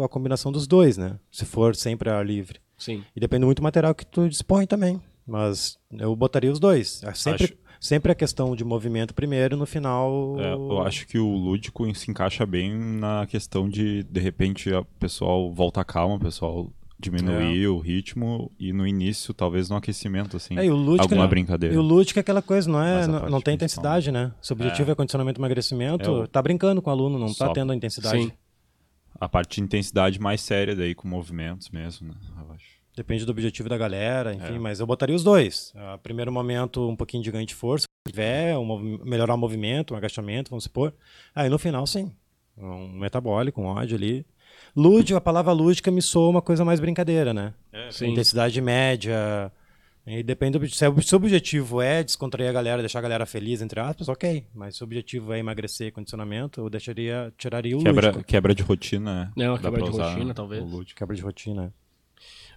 [0.05, 1.19] a combinação dos dois, né?
[1.31, 2.61] Se for sempre ao ar livre.
[2.77, 3.03] Sim.
[3.15, 5.01] E depende muito do material que tu dispõe também.
[5.27, 7.03] Mas eu botaria os dois.
[7.03, 10.37] É sempre, Acho- sempre a questão de movimento primeiro, no final.
[10.39, 14.85] É, eu acho que o lúdico se encaixa bem na questão de, de repente, o
[15.01, 20.37] pessoal volta a calma, o pessoal diminuir o ritmo e no início, talvez no aquecimento,
[20.37, 21.29] assim, É, e o lúdico, alguma né?
[21.29, 21.75] brincadeira.
[21.75, 23.03] E o lúdico é aquela coisa, não é?
[23.05, 24.33] A Não, não tem intensidade, né?
[24.41, 27.29] Se o objetivo é, condicionamento e emagrecimento, É o- tá brincando com o aluno, não
[27.29, 28.23] tá Só- tendo a intensidade.
[28.23, 28.33] Sim.
[29.21, 32.15] A parte de intensidade mais séria daí, com movimentos mesmo, né?
[32.39, 32.77] Eu acho.
[32.95, 34.35] Depende do objetivo da galera, É.
[34.37, 35.73] enfim, mas eu botaria os dois.
[35.77, 39.39] Ah, primeiro momento, um pouquinho de ganho de força, se tiver, um movi- melhorar o
[39.39, 40.95] movimento, um agachamento, vamos supor.
[41.35, 42.11] Aí no final, sim.
[42.57, 44.25] Um metabólico, um ódio ali.
[44.77, 47.55] Lúdico, a palavra lúdica me soa uma coisa mais brincadeira, né?
[47.91, 48.09] Sim.
[48.13, 49.51] Intensidade média.
[50.07, 53.61] E depende do se o seu objetivo é descontrair a galera, deixar a galera feliz,
[53.61, 54.47] entre aspas, ok.
[54.55, 58.25] Mas se o objetivo é emagrecer condicionamento, eu deixaria, tiraria o Quebra, lúdico.
[58.25, 59.45] quebra de rotina, né?
[59.45, 60.65] É, quebra de rotina, talvez.
[60.95, 61.75] Quebra de rotina.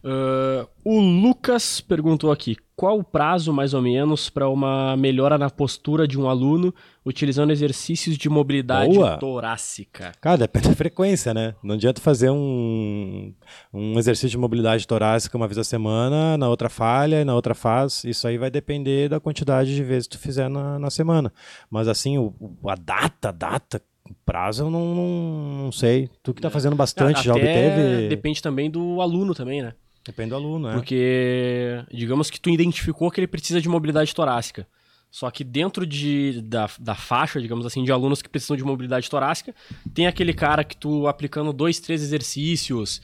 [0.04, 5.50] Ah, o Lucas perguntou aqui: qual o prazo, mais ou menos, para uma melhora na
[5.50, 6.74] postura de um aluno
[7.06, 9.18] utilizando exercícios de mobilidade Boa.
[9.18, 10.14] torácica?
[10.22, 11.56] Cara, depende da frequência, né?
[11.62, 13.34] Não adianta fazer um,
[13.74, 17.54] um exercício de mobilidade torácica uma vez a semana, na outra falha e na outra
[17.54, 18.04] faz.
[18.06, 21.34] Isso aí vai depender da quantidade de vezes que tu fizer na, na semana.
[21.70, 22.34] Mas assim, o,
[22.66, 23.82] a data, a data,
[24.26, 26.10] prazo eu não, não, não sei.
[26.24, 28.10] Tu que tá fazendo bastante, já obteve.
[28.10, 29.74] Depende também do aluno também, né?
[30.06, 30.74] Depende do aluno, né?
[30.74, 34.68] Porque, digamos que tu identificou que ele precisa de mobilidade torácica.
[35.12, 39.10] Só que dentro de, da, da faixa, digamos assim, de alunos que precisam de mobilidade
[39.10, 39.56] torácica,
[39.94, 43.02] tem aquele cara que tu aplicando dois, três exercícios,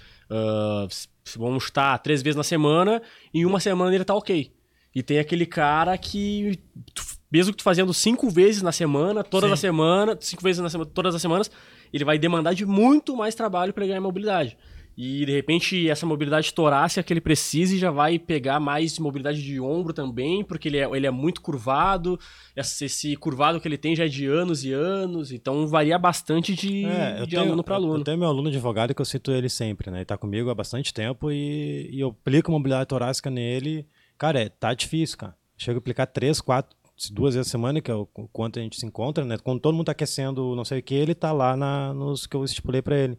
[0.88, 3.02] s- vamos chutar, três vezes na semana,
[3.34, 4.52] e em uma semana ele tá ok.
[4.94, 6.60] E tem aquele cara que,
[6.94, 10.70] tu- mesmo que tu fazendo cinco vezes na semana, todas as semanas, cinco vezes na
[10.70, 11.50] semana, todas as semanas,
[11.94, 14.58] ele vai demandar de muito mais trabalho para ganhar mobilidade.
[14.98, 19.60] E de repente essa mobilidade torácica que ele precisa já vai pegar mais mobilidade de
[19.60, 22.18] ombro também, porque ele é, ele é muito curvado.
[22.56, 26.56] Esse, esse curvado que ele tem já é de anos e anos, então varia bastante
[26.56, 28.04] de, É, eu de tenho- aluno para Eu aluno.
[28.06, 29.98] tenho meu aluno advogado que eu cito ele sempre, né?
[29.98, 33.86] Ele tá comigo há bastante tempo e, e eu aplico mobilidade torácica nele.
[34.18, 35.36] Cara, é, tá difícil, cara.
[35.58, 36.74] Chego a aplicar três, quatro,
[37.12, 39.38] duas vezes a semana, que é o quanto a gente se encontra, né?
[39.38, 42.36] Quando todo mundo tá aquecendo não sei o que, ele tá lá na, nos que
[42.36, 43.18] eu estipulei pra ele.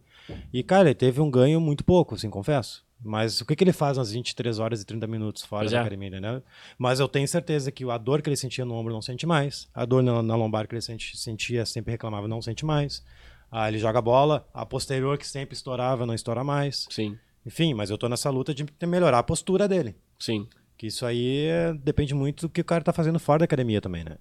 [0.51, 2.85] E, cara, ele teve um ganho muito pouco, assim, confesso.
[2.99, 5.77] Mas o que, que ele faz nas 23 horas e 30 minutos fora Pois da
[5.77, 5.81] é.
[5.81, 6.41] academia, né?
[6.79, 9.69] Mas eu tenho certeza que a dor que ele sentia no ombro não sente mais.
[9.73, 13.03] A dor na, na lombar que ele sentia, sempre reclamava, não sente mais.
[13.51, 16.87] Ah, ele joga bola, a posterior que sempre estourava, não estoura mais.
[16.89, 19.95] Sim, Enfim, mas eu tô nessa luta de melhorar a postura dele.
[20.19, 20.47] sim.
[20.77, 23.81] Que isso aí é- depende muito do que o cara tá fazendo fora da academia
[23.81, 24.17] também, né?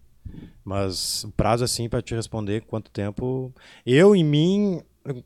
[0.65, 3.53] Mas o prazo, assim, pra te responder quanto tempo.
[3.85, 4.81] Eu, em mim,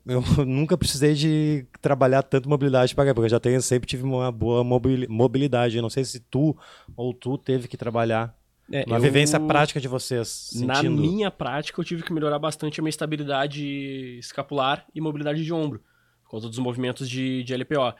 [0.05, 4.31] eu, nunca precisei de trabalhar tanto mobilidade para porque eu já tenho, sempre tive uma
[4.31, 5.77] boa mobili- mobilidade.
[5.77, 6.55] Eu não sei se tu
[6.95, 8.35] ou tu teve que trabalhar.
[8.71, 11.01] É, Uma eu- vivência prática de vocês, Na sentindo.
[11.01, 15.81] minha prática, eu tive que melhorar bastante a minha estabilidade escapular e mobilidade de ombro,
[16.23, 17.93] por conta dos movimentos de, de LPO.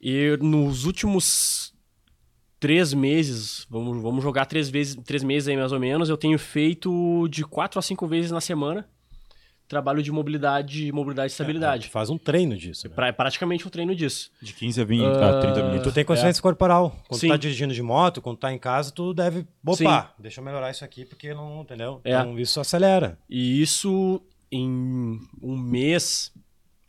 [0.00, 1.71] E nos últimos
[2.62, 6.38] três meses, vamos, vamos jogar três, vezes, três meses aí mais ou menos, eu tenho
[6.38, 8.88] feito de quatro a cinco vezes na semana
[9.66, 11.88] trabalho de mobilidade, mobilidade e Tu estabilidade.
[11.88, 12.86] faz um treino disso.
[12.88, 12.94] né?
[12.94, 14.30] Pra- é praticamente um treino disso.
[14.40, 15.82] De 15 a 20, a 30 minutos.
[15.90, 16.94] Tu tem consciência corporal.
[17.08, 17.28] Quando Sim.
[17.28, 19.46] tu tá dirigindo de moto, quando tá em casa, tu deve.
[19.66, 21.62] Opa, deixa eu melhorar isso aqui, porque não.
[21.62, 22.02] Entendeu?
[22.04, 22.10] É.
[22.12, 23.18] Então isso acelera.
[23.30, 26.30] E isso em um mês,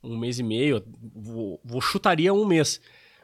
[0.04, 0.84] um mês e meio,
[1.16, 2.82] vou, vou chutaria um mês.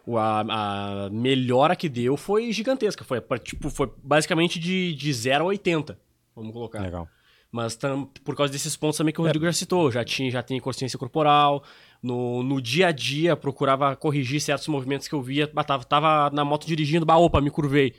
[0.07, 3.03] A, a melhora que deu foi gigantesca.
[3.03, 5.99] Foi, tipo, foi basicamente de, de 0 a 80.
[6.35, 6.79] Vamos colocar.
[6.81, 7.07] Legal.
[7.51, 9.13] Mas tam, por causa desses pontos também É.
[9.13, 9.91] que o Rodrigo já citou.
[9.91, 11.63] Já tinha, já tinha consciência corporal.
[12.01, 15.49] No, no dia a dia, procurava corrigir certos movimentos que eu via.
[15.51, 17.93] bah, Tava, na moto dirigindo, bah, opa, me curvei.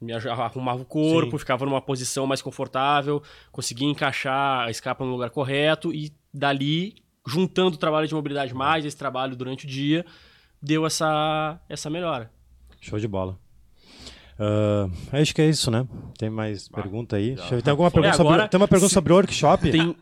[0.00, 1.38] Me arrumava o corpo, Sim.
[1.38, 7.76] ficava numa posição mais confortável, conseguia encaixar a escapa no lugar correto e dali, juntando
[7.76, 10.04] o trabalho de mobilidade mais esse trabalho durante o dia,
[10.62, 12.30] deu essa, essa melhora.
[12.80, 13.38] Show de bola.
[14.38, 15.86] Ah, acho que é isso, né?
[16.18, 17.34] Tem mais pergunta aí?
[17.34, 19.16] Deixa eu ver, tem alguma pergunta É, sobre, agora, tem uma pergunta se- sobre o
[19.16, 19.70] workshop?
[19.70, 19.96] Tem,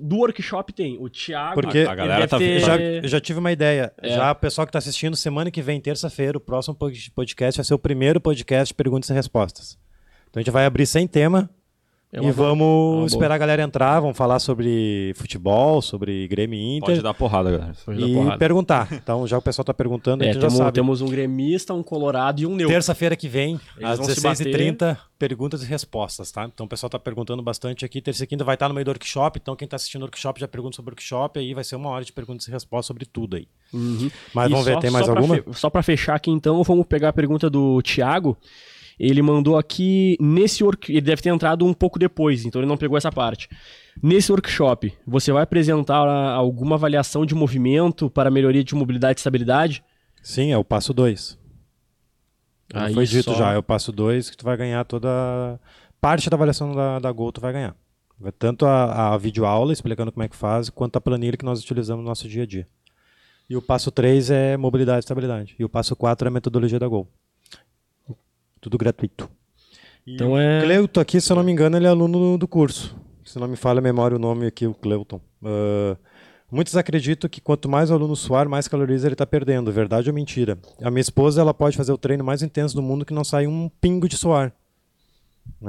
[0.00, 1.60] do workshop tem o Thiago.
[1.60, 3.92] Porque a galera tá- ter- Eu já, eu já tive uma ideia.
[4.00, 4.14] É.
[4.14, 7.64] Já o pessoal que está assistindo, semana que vem, terça-feira, o próximo pod- podcast vai
[7.64, 9.76] ser o primeiro podcast de perguntas e respostas.
[10.30, 11.50] Então a gente vai abrir sem tema,
[12.14, 13.06] É e vamos boa.
[13.06, 16.90] esperar a galera entrar, vamos falar sobre futebol, sobre Grêmio e Inter.
[16.90, 17.72] Pode dar porrada, galera.
[17.86, 18.38] Pode dar e porrada.
[18.38, 18.88] perguntar.
[18.92, 20.72] Então, já o pessoal tá perguntando, a É, gente já temos, sabe.
[20.72, 22.74] temos um gremista, um colorado e um neutro.
[22.74, 26.44] Terça-feira que vem, Eles às vão se 16h30, perguntas e respostas, tá?
[26.44, 28.02] Então o pessoal tá perguntando bastante aqui.
[28.02, 30.38] Terça e quinta vai estar no meio do workshop, então quem tá assistindo o workshop
[30.38, 33.06] já pergunta sobre o workshop, aí vai ser uma hora de perguntas e respostas sobre
[33.06, 33.48] tudo aí.
[34.34, 35.36] Mas E vamos ver, só- tem mais só pra alguma?
[35.36, 38.36] fe- só pra fechar aqui então, vamos pegar a pergunta do Thiago.
[39.02, 40.92] Ele mandou aqui nesse work...
[40.92, 43.48] ele deve ter entrado um pouco depois, então ele não pegou essa parte.
[44.00, 49.82] Nesse workshop, você vai apresentar alguma avaliação de movimento para melhoria de mobilidade e estabilidade?
[50.22, 51.36] Sim, é o passo 2.
[52.72, 55.58] Aí foi dito só- já, é o passo 2 que tu vai ganhar toda
[56.00, 57.74] parte da avaliação da, da Gol tu vai ganhar.
[58.38, 62.04] Tanto a, a videoaula explicando como é que faz, quanto a planilha que nós utilizamos
[62.04, 62.68] no nosso dia a dia.
[63.50, 65.56] E o passo 3 é mobilidade e estabilidade.
[65.58, 67.08] E o passo 4 é a metodologia da Gol.
[68.62, 69.28] Tudo gratuito.
[70.06, 72.96] Então é Cleuton aqui, se eu não me engano, ele é aluno do curso.
[73.24, 75.20] Se não me falha a memória o nome aqui, o Cleuton.
[75.44, 75.96] Ah,
[76.50, 79.72] muitos acreditam que quanto mais o aluno suar, mais calorias ele está perdendo.
[79.72, 80.56] Verdade ou mentira?
[80.80, 83.46] A minha esposa ela pode fazer o treino mais intenso do mundo que não sai
[83.46, 84.52] um pingo de suar.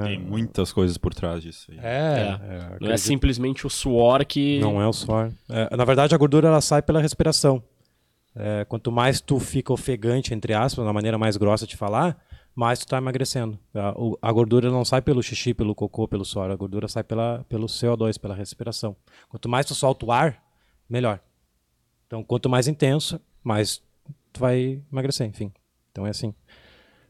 [0.03, 1.71] Tem muitas coisas por trás disso.
[1.71, 1.79] aí.
[1.81, 5.31] É, É, é, não é simplesmente o suor que Não é o suor.
[5.49, 7.63] É, na verdade, a gordura ela sai pela respiração.
[8.35, 12.17] É, quanto mais tu fica ofegante, entre aspas, na maneira mais grossa de falar,
[12.56, 13.58] mais tu tá emagrecendo.
[13.74, 16.51] A, a gordura não sai pelo xixi, pelo cocô, pelo suor.
[16.51, 18.95] A gordura sai pela, pelo CO2, pela respiração.
[19.30, 20.41] Quanto mais tu solta o ar,
[20.89, 21.20] melhor.
[22.08, 23.82] Então, quanto mais intenso, mais
[24.32, 25.51] tu vai emagrecer, enfim.
[25.91, 26.34] Então é assim.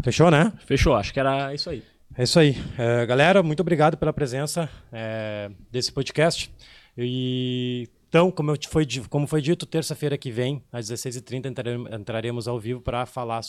[0.04, 0.52] Fechou, né?
[0.66, 1.84] fechou, acho que era isso aí.
[2.16, 2.56] É isso aí.
[2.78, 6.54] É, galera, muito obrigado pela presença é, desse podcast.
[6.98, 12.80] E, então, como, foi, como foi dito, terça-feira que vem, às 16h30, entraremos, ao vivo
[12.80, 13.42] para falar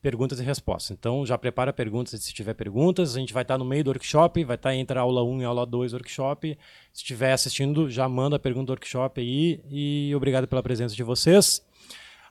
[0.00, 0.96] perguntas e respostas.
[0.96, 3.16] Então, já prepara perguntas se tiver perguntas.
[3.16, 5.44] A gente vai estar no meio do workshop, vai estar entre a aula 1 e
[5.44, 6.56] a aula 2 do workshop.
[6.92, 9.60] Se estiver assistindo, já manda a pergunta do workshop aí.
[9.68, 11.60] E obrigado pela presença de vocês.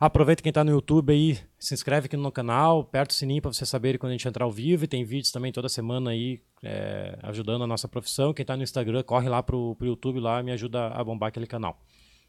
[0.06, 3.54] Aproveita quem está no YouTube aí, se inscreve aqui no canal, aperta o sininho para
[3.54, 4.84] você saber quando a gente entrar ao vivo.
[4.84, 8.34] E tem vídeos também toda semana aí é, ajudando a nossa profissão.
[8.34, 11.30] Quem está no Instagram, corre lá pro, pro YouTube lá e me ajuda a bombar
[11.30, 11.80] aquele canal.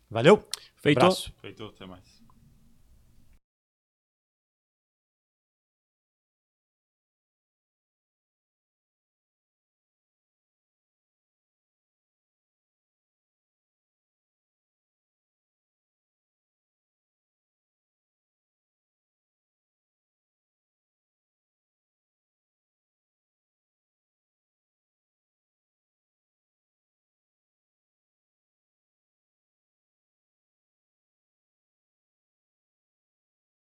[0.08, 0.40] Valeu?
[0.76, 0.98] Feito.
[0.98, 1.34] Abraço.
[1.40, 2.13] Feito, até mais.